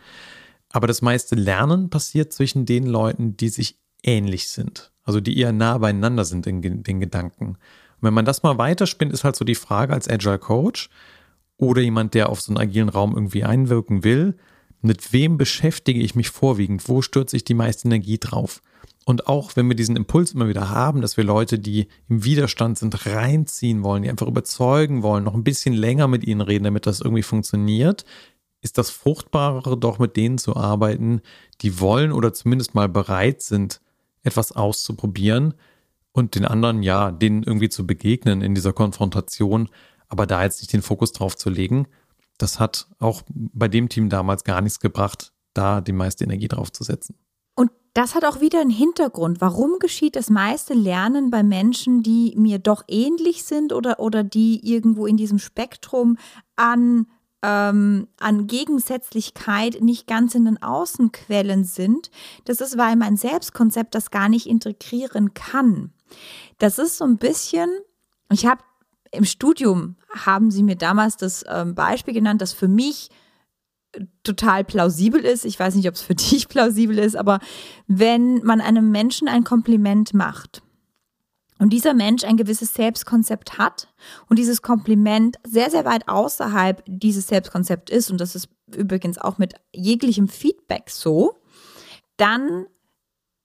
Aber 0.70 0.88
das 0.88 1.02
meiste 1.02 1.36
Lernen 1.36 1.90
passiert 1.90 2.32
zwischen 2.34 2.66
den 2.66 2.86
Leuten, 2.86 3.36
die 3.38 3.50
sich 3.50 3.78
ähnlich 4.04 4.48
sind, 4.50 4.92
also 5.04 5.20
die 5.20 5.38
eher 5.38 5.52
nah 5.52 5.78
beieinander 5.78 6.26
sind 6.26 6.46
in 6.48 6.62
den 6.62 7.00
Gedanken. 7.00 7.48
Und 7.48 7.58
wenn 8.02 8.14
man 8.14 8.26
das 8.26 8.44
mal 8.44 8.58
weiterspinnt, 8.58 9.12
ist 9.12 9.24
halt 9.24 9.36
so 9.36 9.46
die 9.46 9.56
Frage 9.56 9.94
als 9.94 10.08
Agile 10.08 10.40
Coach, 10.40 10.90
oder 11.60 11.82
jemand, 11.82 12.14
der 12.14 12.30
auf 12.30 12.42
so 12.42 12.52
einen 12.52 12.58
agilen 12.58 12.90
Raum 12.90 13.14
irgendwie 13.14 13.44
einwirken 13.44 14.04
will, 14.04 14.38
mit 14.82 15.12
wem 15.12 15.38
beschäftige 15.38 16.00
ich 16.00 16.16
mich 16.16 16.30
vorwiegend? 16.30 16.88
Wo 16.88 17.02
stürze 17.02 17.36
ich 17.36 17.44
die 17.44 17.54
meiste 17.54 17.88
Energie 17.88 18.18
drauf? 18.18 18.62
Und 19.10 19.26
auch 19.26 19.56
wenn 19.56 19.68
wir 19.68 19.76
diesen 19.76 19.96
Impuls 19.96 20.34
immer 20.34 20.50
wieder 20.50 20.70
haben, 20.70 21.02
dass 21.02 21.18
wir 21.18 21.24
Leute, 21.24 21.58
die 21.58 21.88
im 22.10 22.26
Widerstand 22.26 22.78
sind, 22.78 23.08
reinziehen 23.08 23.82
wollen, 23.82 24.04
die 24.04 24.10
einfach 24.12 24.28
überzeugen 24.28 25.02
wollen, 25.02 25.24
noch 25.24 25.34
ein 25.34 25.44
bisschen 25.44 25.74
länger 25.74 26.08
mit 26.08 26.24
ihnen 26.28 26.42
reden, 26.42 26.66
damit 26.66 26.86
das 26.86 27.02
irgendwie 27.02 27.24
funktioniert, 27.24 28.06
ist 28.62 28.78
das 28.78 28.92
Fruchtbarere 28.92 29.78
doch 29.80 29.98
mit 29.98 30.16
denen 30.16 30.38
zu 30.38 30.56
arbeiten, 30.56 31.22
die 31.62 31.80
wollen 31.80 32.12
oder 32.12 32.34
zumindest 32.34 32.76
mal 32.76 32.88
bereit 32.88 33.42
sind, 33.42 33.82
etwas 34.22 34.52
auszuprobieren 34.52 35.56
und 36.12 36.36
den 36.36 36.46
anderen, 36.46 36.84
ja, 36.84 37.10
denen 37.10 37.42
irgendwie 37.42 37.70
zu 37.70 37.88
begegnen 37.88 38.44
in 38.44 38.54
dieser 38.54 38.74
Konfrontation, 38.74 39.70
aber 40.08 40.28
da 40.28 40.44
jetzt 40.44 40.62
nicht 40.62 40.72
den 40.72 40.84
Fokus 40.84 41.14
drauf 41.14 41.36
zu 41.36 41.50
legen, 41.50 41.88
das 42.38 42.60
hat 42.60 42.88
auch 43.00 43.24
bei 43.28 43.70
dem 43.70 43.90
Team 43.90 44.10
damals 44.10 44.44
gar 44.44 44.62
nichts 44.62 44.80
gebracht, 44.80 45.34
da 45.56 45.82
die 45.82 45.94
meiste 45.94 46.26
Energie 46.26 46.48
drauf 46.48 46.72
zu 46.72 46.84
setzen. 46.84 47.16
Das 48.00 48.16
hat 48.16 48.24
auch 48.24 48.40
wieder 48.40 48.62
einen 48.62 48.70
Hintergrund. 48.70 49.42
Warum 49.42 49.78
geschieht 49.78 50.16
das 50.16 50.30
meiste 50.30 50.74
Lernen 50.74 51.30
bei 51.30 51.44
Menschen, 51.44 52.02
die 52.02 52.34
mir 52.38 52.58
doch 52.58 52.86
ähnlich 52.88 53.44
sind 53.44 53.74
oder, 53.74 54.00
oder 54.00 54.24
die 54.24 54.66
irgendwo 54.66 55.06
in 55.06 55.18
diesem 55.18 55.38
Spektrum 55.38 56.18
an, 56.56 57.08
ähm, 57.44 58.08
an 58.18 58.48
Gegensätzlichkeit 58.48 59.82
nicht 59.82 60.08
ganz 60.08 60.34
in 60.34 60.46
den 60.46 60.64
Außenquellen 60.64 61.66
sind? 61.66 62.10
Das 62.46 62.62
ist, 62.62 62.78
weil 62.78 62.96
mein 62.96 63.18
Selbstkonzept 63.18 63.94
das 63.94 64.12
gar 64.12 64.30
nicht 64.30 64.48
integrieren 64.48 65.34
kann. 65.34 65.92
Das 66.58 66.80
ist 66.80 66.96
so 66.96 67.04
ein 67.04 67.18
bisschen, 67.18 67.70
ich 68.32 68.46
habe 68.46 68.64
im 69.12 69.26
Studium 69.26 69.98
haben 70.16 70.52
sie 70.52 70.64
mir 70.64 70.78
damals 70.78 71.18
das 71.18 71.44
ähm, 71.50 71.76
Beispiel 71.76 72.14
genannt, 72.14 72.42
das 72.42 72.54
für 72.54 72.70
mich 72.70 73.10
total 74.24 74.64
plausibel 74.64 75.22
ist. 75.22 75.46
Ich 75.46 75.60
weiß 75.60 75.76
nicht, 75.76 75.88
ob 75.88 75.96
es 75.96 76.02
für 76.02 76.16
dich 76.32 76.48
plausibel 76.48 76.98
ist, 76.98 77.16
aber 77.16 77.40
wenn 77.88 78.44
man 78.44 78.62
einem 78.62 78.92
Menschen 78.92 79.28
ein 79.28 79.44
Kompliment 79.44 80.14
macht 80.14 80.62
und 81.58 81.72
dieser 81.72 81.94
Mensch 81.94 82.24
ein 82.24 82.38
gewisses 82.38 82.74
Selbstkonzept 82.74 83.58
hat 83.58 83.94
und 84.28 84.40
dieses 84.40 84.62
Kompliment 84.62 85.38
sehr, 85.46 85.70
sehr 85.70 85.86
weit 85.86 86.08
außerhalb 86.08 86.84
dieses 86.88 87.28
Selbstkonzept 87.28 87.90
ist, 87.90 88.12
und 88.12 88.22
das 88.22 88.36
ist 88.36 88.50
übrigens 88.76 89.18
auch 89.18 89.38
mit 89.38 89.54
jeglichem 89.74 90.28
Feedback 90.28 90.90
so, 90.90 91.36
dann 92.18 92.66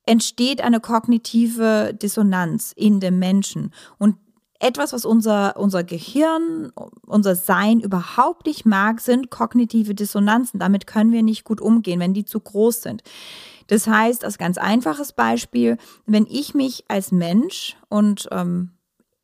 entsteht 0.07 0.61
eine 0.61 0.81
kognitive 0.81 1.95
Dissonanz 1.95 2.73
in 2.77 3.01
dem 3.01 3.19
Menschen. 3.19 3.73
Und 3.99 4.17
etwas, 4.65 4.95
was 4.95 5.05
unser, 5.05 5.57
unser 5.59 5.85
Gehirn, 5.85 6.73
unser 7.07 7.37
Sein 7.37 7.81
überhaupt 7.81 8.47
nicht 8.47 8.65
mag, 8.65 9.01
sind 9.01 9.31
kognitive 9.31 9.95
Dissonanzen. 9.95 10.59
Damit 10.59 10.87
können 10.87 11.13
wir 11.13 11.23
nicht 11.23 11.45
gut 11.45 11.61
umgehen, 11.61 12.01
wenn 12.01 12.15
die 12.15 12.25
zu 12.25 12.41
groß 12.41 12.81
sind. 12.81 13.03
Das 13.67 13.87
heißt, 13.87 14.25
als 14.25 14.39
ganz 14.39 14.57
einfaches 14.57 15.13
Beispiel, 15.13 15.77
wenn 16.07 16.27
ich 16.27 16.55
mich 16.55 16.85
als 16.89 17.13
Mensch 17.13 17.77
und 17.89 18.29
ähm, 18.33 18.71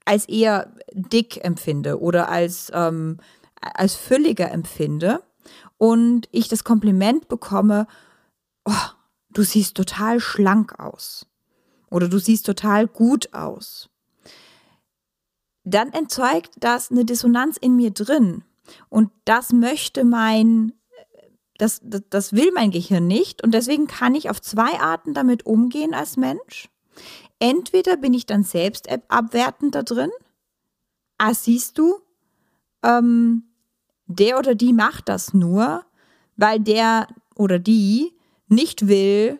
als 0.05 0.29
eher 0.29 0.75
dick 0.93 1.43
empfinde 1.43 2.01
oder 2.01 2.29
als, 2.29 2.71
ähm, 2.75 3.19
als 3.61 3.95
fülliger 3.95 4.51
empfinde 4.51 5.23
und 5.79 6.29
ich 6.33 6.49
das 6.49 6.65
Kompliment 6.65 7.29
bekomme, 7.29 7.87
oh, 8.67 8.89
du 9.31 9.43
siehst 9.43 9.75
total 9.75 10.21
schlank 10.21 10.79
aus 10.79 11.27
oder 11.91 12.09
du 12.09 12.19
siehst 12.19 12.47
total 12.47 12.87
gut 12.87 13.33
aus 13.33 13.90
dann 15.65 15.93
erzeugt 15.93 16.51
das 16.61 16.91
eine 16.91 17.05
Dissonanz 17.05 17.57
in 17.57 17.77
mir 17.77 17.91
drin. 17.91 18.45
Und 18.89 19.11
das 19.25 19.53
möchte 19.53 20.05
mein, 20.05 20.73
das, 21.59 21.81
das, 21.83 22.03
das 22.09 22.33
will 22.33 22.51
mein 22.55 22.71
Gehirn 22.71 23.07
nicht. 23.07 23.43
Und 23.43 23.53
deswegen 23.53 23.87
kann 23.87 24.15
ich 24.15 24.31
auf 24.31 24.41
zwei 24.41 24.81
Arten 24.81 25.15
damit 25.15 25.47
umgehen 25.47 25.95
als 25.95 26.17
Mensch. 26.17 26.69
Entweder 27.39 27.97
bin 27.97 28.15
ich 28.15 28.27
dann 28.27 28.45
selbst 28.45 28.89
abwertend 29.09 29.75
da 29.75 29.83
drin 29.83 30.11
ah, 31.21 31.35
siehst 31.35 31.79
du, 31.79 32.01
ähm, 32.83 33.45
der 34.07 34.39
oder 34.39 34.55
die 34.55 34.73
macht 34.73 35.09
das 35.09 35.35
nur, 35.35 35.85
weil 36.37 36.59
der 36.59 37.07
oder 37.37 37.59
die 37.59 38.17
nicht 38.49 38.89
will, 38.89 39.39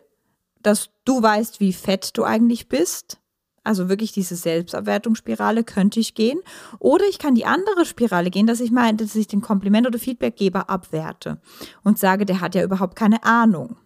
dass 0.63 0.91
du 1.05 1.23
weißt, 1.23 1.59
wie 1.59 1.73
fett 1.73 2.17
du 2.17 2.25
eigentlich 2.25 2.69
bist. 2.69 3.19
Also 3.63 3.89
wirklich 3.89 4.13
diese 4.13 4.37
Selbstabwertungsspirale 4.37 5.65
könnte 5.65 6.01
ich 6.01 6.15
gehen. 6.15 6.41
Oder 6.79 7.05
ich 7.11 7.19
kann 7.19 7.35
die 7.35 7.45
andere 7.45 7.85
Spirale 7.85 8.31
gehen, 8.31 8.47
dass 8.47 8.61
ich 8.61 8.71
meine, 8.71 8.97
dass 8.97 9.15
ich 9.15 9.27
den 9.27 9.43
Kompliment- 9.43 9.87
oder 9.87 9.99
Feedbackgeber 9.99 10.71
abwerte 10.71 11.41
und 11.83 11.99
sage, 11.99 12.25
der 12.25 12.41
hat 12.41 12.55
ja 12.55 12.63
überhaupt 12.63 12.97
keine 12.97 13.23
Ahnung. 13.25 13.77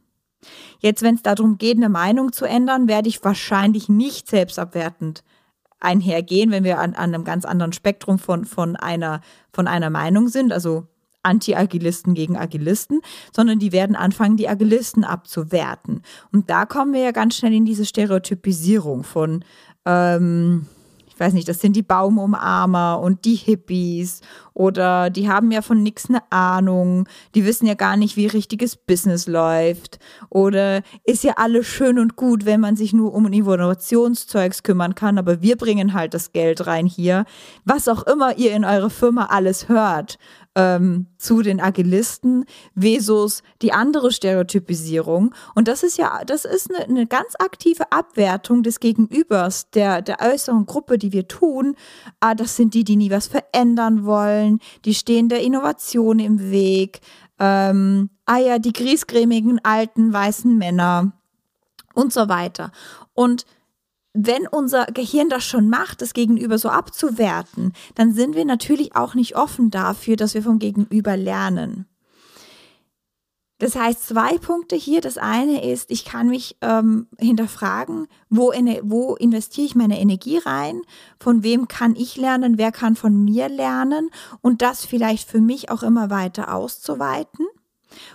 Jetzt, 0.78 1.02
wenn 1.02 1.16
es 1.16 1.22
darum 1.22 1.58
geht, 1.58 1.76
eine 1.76 1.88
Meinung 1.88 2.32
zu 2.32 2.44
ändern, 2.44 2.86
werde 2.86 3.08
ich 3.08 3.24
wahrscheinlich 3.24 3.88
nicht 3.88 4.28
selbstabwertend 4.28 5.24
einhergehen, 5.80 6.50
wenn 6.50 6.64
wir 6.64 6.78
an, 6.78 6.94
an 6.94 7.14
einem 7.14 7.24
ganz 7.24 7.44
anderen 7.44 7.72
Spektrum 7.72 8.18
von, 8.18 8.44
von, 8.44 8.76
einer, 8.76 9.20
von 9.52 9.66
einer 9.66 9.90
Meinung 9.90 10.28
sind, 10.28 10.52
also 10.52 10.86
Anti-Agilisten 11.24 12.14
gegen 12.14 12.36
Agilisten, 12.36 13.00
sondern 13.34 13.58
die 13.58 13.72
werden 13.72 13.96
anfangen, 13.96 14.36
die 14.36 14.48
Agilisten 14.48 15.04
abzuwerten. 15.04 16.02
Und 16.32 16.50
da 16.50 16.66
kommen 16.66 16.92
wir 16.92 17.00
ja 17.00 17.10
ganz 17.10 17.36
schnell 17.36 17.54
in 17.54 17.64
diese 17.64 17.84
Stereotypisierung 17.84 19.04
von 19.04 19.44
ähm, 19.84 20.66
ich 21.14 21.20
weiß 21.20 21.32
nicht, 21.32 21.46
das 21.46 21.60
sind 21.60 21.76
die 21.76 21.82
Baumumarmer 21.82 22.98
und 23.00 23.24
die 23.24 23.36
Hippies 23.36 24.20
oder 24.52 25.10
die 25.10 25.28
haben 25.28 25.52
ja 25.52 25.62
von 25.62 25.80
nichts 25.80 26.08
eine 26.08 26.20
Ahnung, 26.32 27.08
die 27.36 27.44
wissen 27.44 27.66
ja 27.66 27.74
gar 27.74 27.96
nicht, 27.96 28.16
wie 28.16 28.26
richtiges 28.26 28.74
Business 28.74 29.28
läuft 29.28 30.00
oder 30.28 30.82
ist 31.04 31.22
ja 31.22 31.34
alles 31.36 31.66
schön 31.68 32.00
und 32.00 32.16
gut, 32.16 32.46
wenn 32.46 32.60
man 32.60 32.74
sich 32.74 32.92
nur 32.92 33.14
um 33.14 33.26
Innovationszeugs 33.26 34.64
kümmern 34.64 34.96
kann, 34.96 35.16
aber 35.16 35.40
wir 35.40 35.56
bringen 35.56 35.94
halt 35.94 36.14
das 36.14 36.32
Geld 36.32 36.66
rein 36.66 36.86
hier, 36.86 37.26
was 37.64 37.86
auch 37.86 38.02
immer 38.02 38.36
ihr 38.36 38.52
in 38.52 38.64
eurer 38.64 38.90
Firma 38.90 39.26
alles 39.26 39.68
hört 39.68 40.18
ähm, 40.54 41.06
zu 41.18 41.42
den 41.42 41.60
Agilisten 41.60 42.44
versus 42.78 43.42
die 43.62 43.72
andere 43.72 44.12
Stereotypisierung. 44.12 45.34
Und 45.54 45.68
das 45.68 45.82
ist 45.82 45.98
ja, 45.98 46.22
das 46.24 46.44
ist 46.44 46.72
eine, 46.72 46.84
eine 46.84 47.06
ganz 47.06 47.34
aktive 47.38 47.90
Abwertung 47.90 48.62
des 48.62 48.80
Gegenübers, 48.80 49.70
der, 49.70 50.02
der 50.02 50.20
äußeren 50.20 50.66
Gruppe, 50.66 50.98
die 50.98 51.12
wir 51.12 51.28
tun. 51.28 51.76
Ah, 52.20 52.34
das 52.34 52.56
sind 52.56 52.74
die, 52.74 52.84
die 52.84 52.96
nie 52.96 53.10
was 53.10 53.26
verändern 53.26 54.04
wollen, 54.04 54.60
die 54.84 54.94
stehen 54.94 55.28
der 55.28 55.42
Innovation 55.42 56.18
im 56.18 56.50
Weg. 56.50 57.00
Ähm, 57.38 58.10
ah 58.26 58.38
ja, 58.38 58.58
die 58.58 58.72
griesgrämigen 58.72 59.60
alten 59.64 60.12
weißen 60.12 60.56
Männer 60.56 61.12
und 61.94 62.12
so 62.12 62.28
weiter. 62.28 62.70
Und 63.12 63.44
wenn 64.14 64.46
unser 64.46 64.86
Gehirn 64.86 65.28
das 65.28 65.44
schon 65.44 65.68
macht, 65.68 66.00
das 66.00 66.14
Gegenüber 66.14 66.56
so 66.56 66.68
abzuwerten, 66.68 67.72
dann 67.96 68.14
sind 68.14 68.36
wir 68.36 68.44
natürlich 68.44 68.94
auch 68.94 69.14
nicht 69.14 69.36
offen 69.36 69.70
dafür, 69.70 70.16
dass 70.16 70.34
wir 70.34 70.42
vom 70.42 70.60
Gegenüber 70.60 71.16
lernen. 71.16 71.86
Das 73.58 73.76
heißt, 73.76 74.06
zwei 74.06 74.38
Punkte 74.38 74.76
hier. 74.76 75.00
Das 75.00 75.16
eine 75.16 75.64
ist, 75.64 75.90
ich 75.90 76.04
kann 76.04 76.28
mich 76.28 76.56
ähm, 76.60 77.08
hinterfragen, 77.18 78.08
wo, 78.28 78.52
wo 78.82 79.14
investiere 79.14 79.66
ich 79.66 79.74
meine 79.74 80.00
Energie 80.00 80.38
rein, 80.38 80.82
von 81.18 81.42
wem 81.42 81.66
kann 81.66 81.96
ich 81.96 82.16
lernen, 82.16 82.58
wer 82.58 82.72
kann 82.72 82.96
von 82.96 83.24
mir 83.24 83.48
lernen 83.48 84.10
und 84.40 84.62
das 84.62 84.84
vielleicht 84.84 85.28
für 85.28 85.40
mich 85.40 85.70
auch 85.70 85.82
immer 85.82 86.10
weiter 86.10 86.54
auszuweiten. 86.54 87.46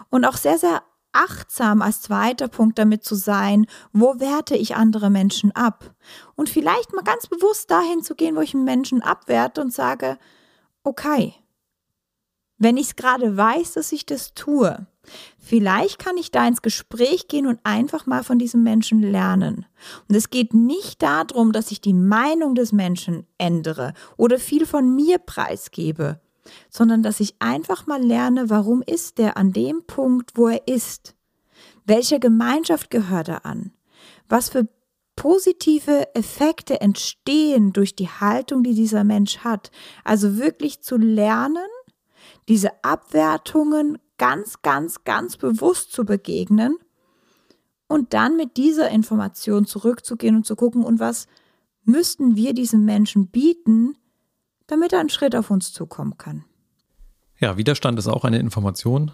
Und 0.10 0.26
auch 0.26 0.38
sehr, 0.38 0.58
sehr 0.58 0.82
achtsam 1.20 1.82
als 1.82 2.02
zweiter 2.02 2.48
Punkt 2.48 2.80
damit 2.80 3.04
zu 3.04 3.16
sein, 3.16 3.66
wo 3.92 4.20
werte 4.20 4.56
ich 4.56 4.76
andere 4.76 5.10
Menschen 5.10 5.52
ab? 5.56 5.94
Und 6.36 6.50
vielleicht 6.50 6.94
mal 6.94 7.04
ganz 7.04 7.28
bewusst 7.28 7.70
dahin 7.70 8.02
zu 8.02 8.16
gehen, 8.16 8.36
wo 8.36 8.42
ich 8.42 8.54
einen 8.54 8.64
Menschen 8.64 9.02
abwerte 9.02 9.62
und 9.62 9.74
sage, 9.74 10.18
okay, 10.84 11.34
wenn 12.58 12.78
ich 12.78 12.88
es 12.88 12.96
gerade 12.96 13.36
weiß, 13.36 13.74
dass 13.74 13.92
ich 13.92 14.06
das 14.06 14.34
tue, 14.34 14.86
vielleicht 15.38 16.00
kann 16.00 16.18
ich 16.18 16.32
da 16.32 16.48
ins 16.48 16.62
Gespräch 16.62 17.28
gehen 17.28 17.48
und 17.48 17.60
einfach 17.64 18.06
mal 18.06 18.24
von 18.24 18.38
diesem 18.38 18.64
Menschen 18.64 19.02
lernen. 19.02 19.66
Und 20.08 20.16
es 20.16 20.30
geht 20.30 20.54
nicht 20.54 21.02
darum, 21.02 21.52
dass 21.52 21.72
ich 21.72 21.82
die 21.82 21.94
Meinung 21.94 22.56
des 22.56 22.72
Menschen 22.72 23.26
ändere 23.38 23.94
oder 24.18 24.40
viel 24.40 24.66
von 24.66 24.96
mir 24.96 25.20
preisgebe, 25.20 26.20
sondern 26.70 27.04
dass 27.04 27.20
ich 27.20 27.36
einfach 27.40 27.88
mal 27.88 28.02
lerne, 28.02 28.50
warum 28.50 28.82
ist 28.86 29.18
der 29.18 29.38
an 29.38 29.52
dem 29.52 29.84
Punkt, 29.86 30.32
wo 30.36 30.48
er 30.48 30.68
ist? 30.68 31.16
Welcher 31.86 32.20
Gemeinschaft 32.20 32.90
gehört 32.90 33.28
er 33.28 33.46
an? 33.46 33.72
Was 34.28 34.50
für 34.50 34.68
positive 35.16 36.16
Effekte 36.16 36.80
entstehen 36.80 37.74
durch 37.74 37.96
die 37.96 38.08
Haltung, 38.08 38.64
die 38.64 38.74
dieser 38.74 39.04
Mensch 39.04 39.40
hat? 39.40 39.72
Also 40.04 40.38
wirklich 40.38 40.82
zu 40.82 40.98
lernen, 40.98 41.68
diese 42.48 42.84
Abwertungen 42.84 43.98
ganz, 44.18 44.62
ganz, 44.62 45.04
ganz 45.04 45.38
bewusst 45.38 45.92
zu 45.92 46.06
begegnen 46.06 46.78
und 47.88 48.14
dann 48.14 48.38
mit 48.38 48.56
dieser 48.58 48.90
Information 48.90 49.66
zurückzugehen 49.66 50.36
und 50.36 50.46
zu 50.46 50.56
gucken, 50.56 50.84
und 50.84 51.00
was 51.00 51.28
müssten 51.84 52.36
wir 52.36 52.54
diesem 52.54 52.86
Menschen 52.86 53.28
bieten, 53.28 53.98
damit 54.70 54.94
er 54.94 55.00
einen 55.00 55.10
Schritt 55.10 55.36
auf 55.36 55.50
uns 55.50 55.74
zukommen 55.74 56.18
kann. 56.18 56.46
Ja, 57.40 57.58
Widerstand 57.58 57.98
ist 57.98 58.08
auch 58.08 58.24
eine 58.24 58.40
Information, 58.40 59.12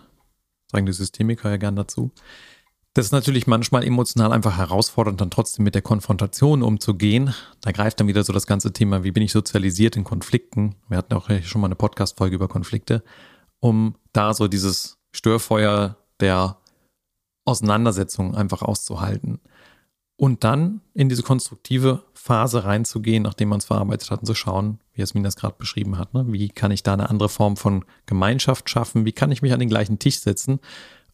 sagen 0.72 0.86
die 0.86 0.94
Systemiker 0.94 1.50
ja 1.50 1.58
gern 1.58 1.76
dazu. 1.76 2.12
Das 2.94 3.06
ist 3.06 3.12
natürlich 3.12 3.46
manchmal 3.46 3.84
emotional 3.84 4.32
einfach 4.32 4.58
herausfordernd, 4.58 5.20
dann 5.20 5.30
trotzdem 5.30 5.64
mit 5.64 5.76
der 5.76 5.82
Konfrontation 5.82 6.64
umzugehen. 6.64 7.34
Da 7.62 7.72
greift 7.72 8.00
dann 8.00 8.08
wieder 8.08 8.24
so 8.24 8.32
das 8.32 8.48
ganze 8.48 8.72
Thema, 8.72 9.04
wie 9.04 9.12
bin 9.12 9.24
ich 9.24 9.32
sozialisiert 9.32 9.98
in 9.98 10.06
Konflikten. 10.06 10.76
Wir 10.88 10.98
hatten 10.98 11.14
auch 11.14 11.30
schon 11.44 11.62
mal 11.62 11.68
eine 11.68 11.76
Podcast-Folge 11.76 12.36
über 12.36 12.48
Konflikte, 12.48 13.04
um 13.60 13.96
da 14.14 14.34
so 14.34 14.48
dieses 14.48 14.98
Störfeuer 15.12 15.98
der 16.22 16.58
Auseinandersetzung 17.44 18.34
einfach 18.34 18.62
auszuhalten 18.62 19.40
und 20.18 20.44
dann 20.44 20.82
in 20.94 21.10
diese 21.10 21.24
konstruktive 21.24 22.04
Phase 22.14 22.64
reinzugehen, 22.64 23.24
nachdem 23.24 23.50
man 23.50 23.60
es 23.60 23.66
verarbeitet 23.66 24.10
hat 24.12 24.22
und 24.22 24.26
zu 24.26 24.36
schauen, 24.36 24.80
wie 24.94 25.02
Jasmin 25.02 25.24
das 25.24 25.36
gerade 25.36 25.56
beschrieben 25.58 25.98
hat. 25.98 26.14
Ne? 26.14 26.26
Wie 26.30 26.50
kann 26.50 26.72
ich 26.72 26.84
da 26.84 26.94
eine 26.94 27.10
andere 27.10 27.30
Form 27.30 27.58
von 27.58 27.86
Gemeinschaft 28.06 28.70
schaffen? 28.70 29.06
Wie 29.06 29.12
kann 29.12 29.32
ich 29.32 29.42
mich 29.42 29.54
an 29.54 29.60
den 29.60 29.70
gleichen 29.70 30.00
Tisch 30.00 30.20
setzen? 30.20 30.60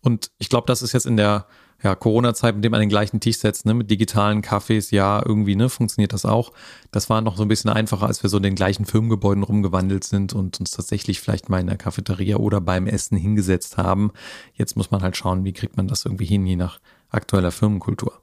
Und 0.02 0.32
ich 0.38 0.50
glaube, 0.50 0.68
das 0.68 0.82
ist 0.82 0.94
jetzt 0.94 1.06
in 1.06 1.18
der 1.18 1.48
ja, 1.84 1.96
Corona-Zeit, 1.96 2.56
mit 2.56 2.64
dem 2.64 2.74
an 2.76 2.80
den 2.80 2.90
gleichen 2.90 3.20
Tisch 3.20 3.38
setzen, 3.38 3.68
ne, 3.68 3.74
mit 3.74 3.90
digitalen 3.90 4.44
Cafés, 4.44 4.94
ja, 4.94 5.22
irgendwie, 5.26 5.56
ne, 5.56 5.68
funktioniert 5.68 6.14
das 6.14 6.26
auch. 6.26 6.52
Das 6.92 7.10
war 7.10 7.22
noch 7.22 7.38
so 7.38 7.44
ein 7.44 7.48
bisschen 7.48 7.72
einfacher, 7.72 8.06
als 8.06 8.22
wir 8.22 8.30
so 8.30 8.38
in 8.38 8.44
den 8.44 8.54
gleichen 8.54 8.86
Firmengebäuden 8.86 9.44
rumgewandelt 9.44 10.04
sind 10.04 10.34
und 10.34 10.60
uns 10.60 10.72
tatsächlich 10.72 11.20
vielleicht 11.20 11.50
mal 11.50 11.60
in 11.60 11.68
der 11.68 11.78
Cafeteria 11.78 12.38
oder 12.38 12.62
beim 12.62 12.86
Essen 12.86 13.18
hingesetzt 13.18 13.78
haben. 13.78 14.12
Jetzt 14.54 14.78
muss 14.78 14.92
man 14.92 15.02
halt 15.02 15.18
schauen, 15.18 15.44
wie 15.44 15.54
kriegt 15.54 15.76
man 15.76 15.88
das 15.88 16.06
irgendwie 16.06 16.26
hin, 16.26 16.46
je 16.46 16.56
nach 16.56 16.80
aktueller 17.10 17.52
Firmenkultur 17.52 18.22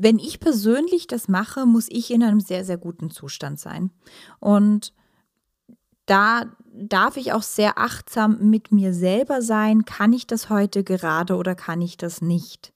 wenn 0.00 0.18
ich 0.18 0.40
persönlich 0.40 1.06
das 1.06 1.28
mache, 1.28 1.66
muss 1.66 1.88
ich 1.88 2.10
in 2.10 2.22
einem 2.22 2.40
sehr, 2.40 2.64
sehr 2.64 2.78
guten 2.78 3.10
Zustand 3.10 3.58
sein. 3.58 3.90
Und 4.40 4.92
da 6.06 6.46
darf 6.72 7.16
ich 7.16 7.32
auch 7.32 7.42
sehr 7.42 7.78
achtsam 7.78 8.50
mit 8.50 8.72
mir 8.72 8.94
selber 8.94 9.42
sein. 9.42 9.84
Kann 9.84 10.12
ich 10.12 10.26
das 10.26 10.48
heute 10.48 10.84
gerade 10.84 11.36
oder 11.36 11.54
kann 11.54 11.80
ich 11.80 11.96
das 11.96 12.22
nicht? 12.22 12.72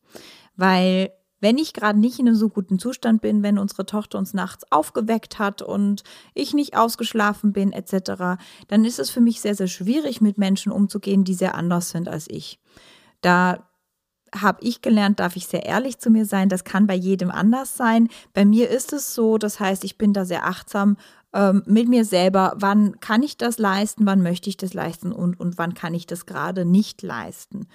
Weil 0.57 1.13
wenn 1.41 1.59
ich 1.59 1.73
gerade 1.73 1.99
nicht 1.99 2.19
in 2.21 2.29
einem 2.29 2.37
so 2.37 2.49
guten 2.49 2.79
Zustand 2.79 3.21
bin, 3.21 3.43
wenn 3.43 3.59
unsere 3.59 3.85
Tochter 3.85 4.19
uns 4.19 4.33
nachts 4.33 4.71
aufgeweckt 4.71 5.39
hat 5.39 5.61
und 5.61 6.05
ich 6.35 6.55
nicht 6.55 6.77
ausgeschlafen 6.77 7.53
bin 7.53 7.73
etc., 7.73 8.41
dann 8.69 8.85
ist 8.85 9.01
es 9.01 9.11
für 9.11 9.21
mich 9.21 9.41
sehr, 9.41 9.57
sehr 9.57 9.67
schwierig, 9.67 10.21
mit 10.21 10.39
Menschen 10.39 10.71
umzugehen, 10.71 11.25
die 11.25 11.35
sehr 11.35 11.57
anders 11.57 11.91
sind 11.91 12.09
als 12.09 12.29
ich. 12.29 12.61
Da 13.23 13.69
habe 14.35 14.63
ich 14.63 14.83
gelernt, 14.83 15.21
darf 15.21 15.37
ich 15.37 15.47
sehr 15.47 15.65
ehrlich 15.67 15.99
zu 15.99 16.11
mir 16.11 16.25
sein. 16.25 16.49
Das 16.49 16.65
kann 16.65 16.87
bei 16.87 16.95
jedem 16.95 17.31
anders 17.31 17.77
sein. 17.77 18.09
Bei 18.33 18.45
mir 18.45 18.71
ist 18.71 18.93
es 18.93 19.15
so, 19.15 19.39
das 19.39 19.61
heißt, 19.61 19.85
ich 19.85 19.99
bin 19.99 20.13
da 20.13 20.25
sehr 20.25 20.47
achtsam 20.47 20.97
ähm, 21.33 21.63
mit 21.67 21.89
mir 21.89 22.05
selber. 22.05 22.55
Wann 22.57 23.01
kann 23.01 23.23
ich 23.23 23.37
das 23.37 23.59
leisten? 23.59 24.07
Wann 24.07 24.23
möchte 24.23 24.49
ich 24.49 24.57
das 24.57 24.75
leisten? 24.75 25.13
Und, 25.13 25.39
und 25.39 25.59
wann 25.59 25.75
kann 25.75 25.95
ich 25.95 26.07
das 26.07 26.27
gerade 26.27 26.65
nicht 26.65 27.03
leisten? 27.03 27.69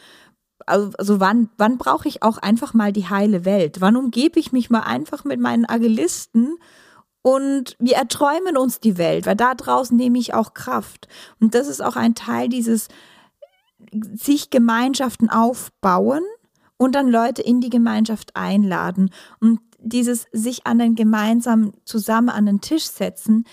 Also, 0.66 0.92
also 0.98 1.20
wann, 1.20 1.50
wann 1.58 1.78
brauche 1.78 2.08
ich 2.08 2.24
auch 2.24 2.38
einfach 2.38 2.74
mal 2.74 2.92
die 2.92 3.10
heile 3.10 3.46
Welt? 3.46 3.80
Wann 3.80 3.96
umgebe 3.96 4.40
ich 4.40 4.52
mich 4.52 4.70
mal 4.70 4.82
einfach 4.82 5.24
mit 5.24 5.40
meinen 5.40 5.66
Agilisten? 5.66 6.58
Und 7.22 7.76
wir 7.80 7.96
erträumen 7.96 8.58
uns 8.58 8.80
die 8.80 8.98
Welt, 8.98 9.26
weil 9.26 9.36
da 9.36 9.54
draußen 9.54 9.96
nehme 9.96 10.18
ich 10.18 10.34
auch 10.34 10.54
Kraft. 10.54 11.08
Und 11.40 11.56
das 11.56 11.68
ist 11.68 11.82
auch 11.82 11.96
ein 11.96 12.16
Teil 12.16 12.48
dieses 12.48 12.88
sich 14.14 14.50
Gemeinschaften 14.50 15.30
aufbauen 15.30 16.24
und 16.78 16.96
dann 16.96 17.10
Leute 17.10 17.42
in 17.42 17.62
die 17.62 17.70
Gemeinschaft 17.70 18.36
einladen 18.36 19.10
und 19.40 19.60
dieses 19.80 20.28
sich 20.32 20.66
an 20.66 20.80
den 20.80 20.96
gemeinsam 20.96 21.74
zusammen 21.86 22.30
an 22.30 22.46
den 22.46 22.62
Tisch 22.62 22.86
setzen, 22.86 23.46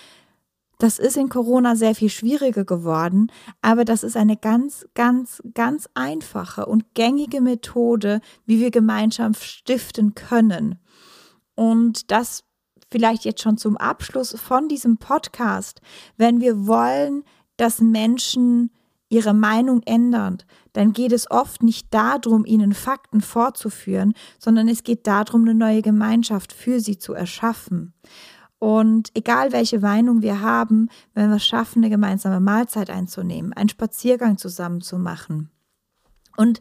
das 0.79 0.99
ist 0.99 1.15
in 1.15 1.29
Corona 1.29 1.75
sehr 1.75 1.95
viel 1.95 2.09
schwieriger 2.09 2.65
geworden, 2.65 3.31
aber 3.61 3.85
das 3.85 4.03
ist 4.03 4.17
eine 4.17 4.35
ganz, 4.35 4.85
ganz, 4.93 5.41
ganz 5.53 5.87
einfache 5.93 6.65
und 6.65 6.93
gängige 6.93 7.39
Methode, 7.39 8.19
wie 8.45 8.59
wir 8.59 8.71
Gemeinschaft 8.71 9.43
stiften 9.43 10.15
können. 10.15 10.77
Und 11.55 12.11
das 12.11 12.43
vielleicht 12.91 13.23
jetzt 13.23 13.41
schon 13.41 13.57
zum 13.57 13.77
Abschluss 13.77 14.37
von 14.37 14.67
diesem 14.67 14.97
Podcast, 14.97 15.81
wenn 16.17 16.41
wir 16.41 16.67
wollen, 16.67 17.23
dass 17.57 17.79
Menschen 17.79 18.71
ihre 19.07 19.33
Meinung 19.33 19.81
ändern, 19.83 20.39
dann 20.75 20.91
geht 20.91 21.13
es 21.13 21.31
oft 21.31 21.63
nicht 21.63 21.93
darum, 21.93 22.43
ihnen 22.43 22.73
Fakten 22.73 23.21
vorzuführen, 23.21 24.13
sondern 24.37 24.67
es 24.67 24.83
geht 24.83 25.07
darum, 25.07 25.43
eine 25.43 25.55
neue 25.55 25.81
Gemeinschaft 25.81 26.51
für 26.51 26.81
sie 26.81 26.97
zu 26.97 27.13
erschaffen. 27.13 27.93
Und 28.59 29.09
egal 29.13 29.53
welche 29.53 29.79
Meinung 29.79 30.21
wir 30.21 30.41
haben, 30.41 30.89
wenn 31.13 31.29
wir 31.29 31.37
es 31.37 31.45
schaffen, 31.45 31.79
eine 31.79 31.89
gemeinsame 31.89 32.41
Mahlzeit 32.41 32.89
einzunehmen, 32.89 33.53
einen 33.53 33.69
Spaziergang 33.69 34.37
zusammen 34.37 34.81
zu 34.81 34.99
machen. 34.99 35.49
Und 36.35 36.59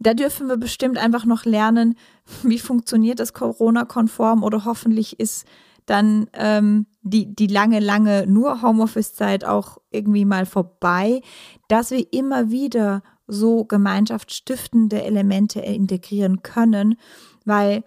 da 0.00 0.14
dürfen 0.14 0.48
wir 0.48 0.56
bestimmt 0.56 0.98
einfach 0.98 1.24
noch 1.24 1.44
lernen, 1.44 1.94
wie 2.42 2.58
funktioniert 2.58 3.20
das 3.20 3.32
Corona-konform 3.32 4.42
oder 4.42 4.64
hoffentlich 4.64 5.20
ist 5.20 5.46
dann 5.86 6.28
ähm, 6.32 6.86
die, 7.04 7.34
die 7.34 7.46
lange, 7.46 7.80
lange 7.80 8.26
nur 8.26 8.62
Homeoffice-Zeit 8.62 9.44
auch 9.44 9.78
irgendwie 9.90 10.24
mal 10.24 10.46
vorbei, 10.46 11.20
dass 11.68 11.90
wir 11.90 12.12
immer 12.12 12.50
wieder 12.50 13.02
so 13.26 13.64
gemeinschaftsstiftende 13.64 15.02
Elemente 15.02 15.60
integrieren 15.60 16.42
können, 16.42 16.96
weil 17.44 17.84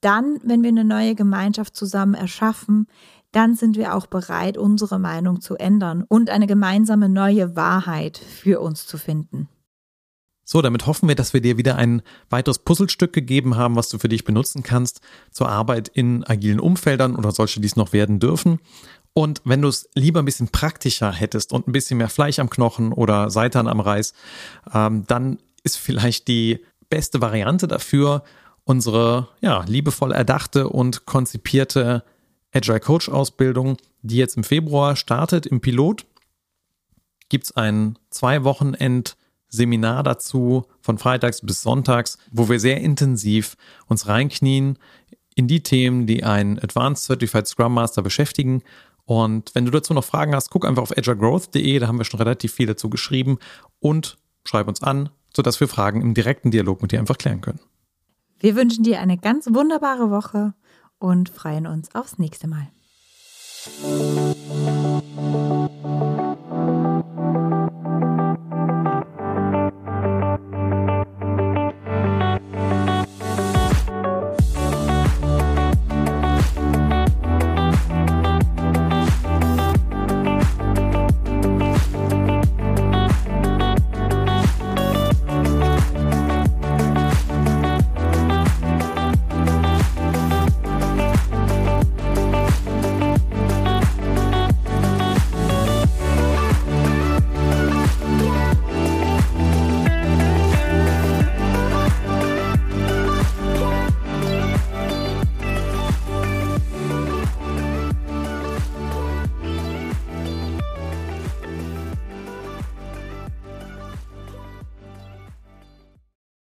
dann, 0.00 0.38
wenn 0.42 0.62
wir 0.62 0.68
eine 0.68 0.84
neue 0.84 1.14
Gemeinschaft 1.14 1.76
zusammen 1.76 2.14
erschaffen, 2.14 2.86
dann 3.32 3.54
sind 3.54 3.76
wir 3.76 3.94
auch 3.94 4.06
bereit, 4.06 4.56
unsere 4.58 4.98
Meinung 4.98 5.40
zu 5.40 5.56
ändern 5.56 6.04
und 6.06 6.30
eine 6.30 6.46
gemeinsame 6.46 7.08
neue 7.08 7.56
Wahrheit 7.56 8.18
für 8.18 8.60
uns 8.60 8.86
zu 8.86 8.98
finden. 8.98 9.48
So, 10.44 10.60
damit 10.60 10.86
hoffen 10.86 11.08
wir, 11.08 11.14
dass 11.14 11.32
wir 11.34 11.40
dir 11.40 11.56
wieder 11.56 11.76
ein 11.76 12.02
weiteres 12.28 12.58
Puzzlestück 12.58 13.12
gegeben 13.12 13.56
haben, 13.56 13.76
was 13.76 13.88
du 13.88 13.98
für 13.98 14.08
dich 14.08 14.24
benutzen 14.24 14.62
kannst 14.62 15.00
zur 15.30 15.48
Arbeit 15.48 15.88
in 15.88 16.24
agilen 16.24 16.60
Umfeldern 16.60 17.16
oder 17.16 17.30
solche, 17.30 17.60
die 17.60 17.66
es 17.66 17.76
noch 17.76 17.92
werden 17.92 18.18
dürfen. 18.18 18.58
Und 19.14 19.42
wenn 19.44 19.62
du 19.62 19.68
es 19.68 19.88
lieber 19.94 20.20
ein 20.20 20.24
bisschen 20.24 20.48
praktischer 20.48 21.12
hättest 21.12 21.52
und 21.52 21.68
ein 21.68 21.72
bisschen 21.72 21.98
mehr 21.98 22.08
Fleisch 22.08 22.38
am 22.38 22.50
Knochen 22.50 22.92
oder 22.92 23.30
Seitan 23.30 23.68
am 23.68 23.80
Reis, 23.80 24.14
ähm, 24.72 25.04
dann 25.06 25.38
ist 25.62 25.76
vielleicht 25.76 26.28
die 26.28 26.64
beste 26.88 27.20
Variante 27.20 27.68
dafür 27.68 28.24
unsere 28.64 29.28
ja, 29.40 29.64
liebevoll 29.66 30.12
erdachte 30.12 30.68
und 30.68 31.04
konzipierte 31.06 32.04
Agile 32.52 32.80
Coach 32.80 33.08
Ausbildung, 33.08 33.76
die 34.02 34.16
jetzt 34.16 34.36
im 34.36 34.44
Februar 34.44 34.96
startet 34.96 35.46
im 35.46 35.60
Pilot. 35.60 36.06
Gibt 37.28 37.44
es 37.44 37.56
ein 37.56 37.98
zwei 38.10 38.44
Wochenend 38.44 39.16
Seminar 39.52 40.02
dazu 40.02 40.64
von 40.80 40.98
freitags 40.98 41.42
bis 41.42 41.62
sonntags, 41.62 42.18
wo 42.32 42.48
wir 42.48 42.58
sehr 42.58 42.80
intensiv 42.80 43.56
uns 43.86 44.08
reinknien 44.08 44.78
in 45.34 45.46
die 45.46 45.62
Themen, 45.62 46.06
die 46.06 46.24
einen 46.24 46.58
Advanced 46.58 47.04
Certified 47.04 47.46
Scrum 47.46 47.74
Master 47.74 48.02
beschäftigen. 48.02 48.62
Und 49.04 49.54
wenn 49.54 49.66
du 49.66 49.70
dazu 49.70 49.94
noch 49.94 50.04
Fragen 50.04 50.34
hast, 50.34 50.50
guck 50.50 50.66
einfach 50.66 50.82
auf 50.82 50.96
agilegrowth.de, 50.96 51.78
da 51.78 51.86
haben 51.86 51.98
wir 51.98 52.04
schon 52.04 52.18
relativ 52.18 52.54
viel 52.54 52.66
dazu 52.66 52.88
geschrieben 52.88 53.38
und 53.78 54.18
schreib 54.44 54.68
uns 54.68 54.82
an, 54.82 55.10
sodass 55.36 55.60
wir 55.60 55.68
Fragen 55.68 56.00
im 56.00 56.14
direkten 56.14 56.50
Dialog 56.50 56.80
mit 56.82 56.92
dir 56.92 56.98
einfach 56.98 57.18
klären 57.18 57.42
können. 57.42 57.60
Wir 58.40 58.56
wünschen 58.56 58.84
dir 58.84 59.00
eine 59.00 59.18
ganz 59.18 59.46
wunderbare 59.52 60.10
Woche 60.10 60.54
und 60.98 61.28
freuen 61.28 61.66
uns 61.66 61.94
aufs 61.94 62.18
nächste 62.18 62.48
Mal. 62.48 62.68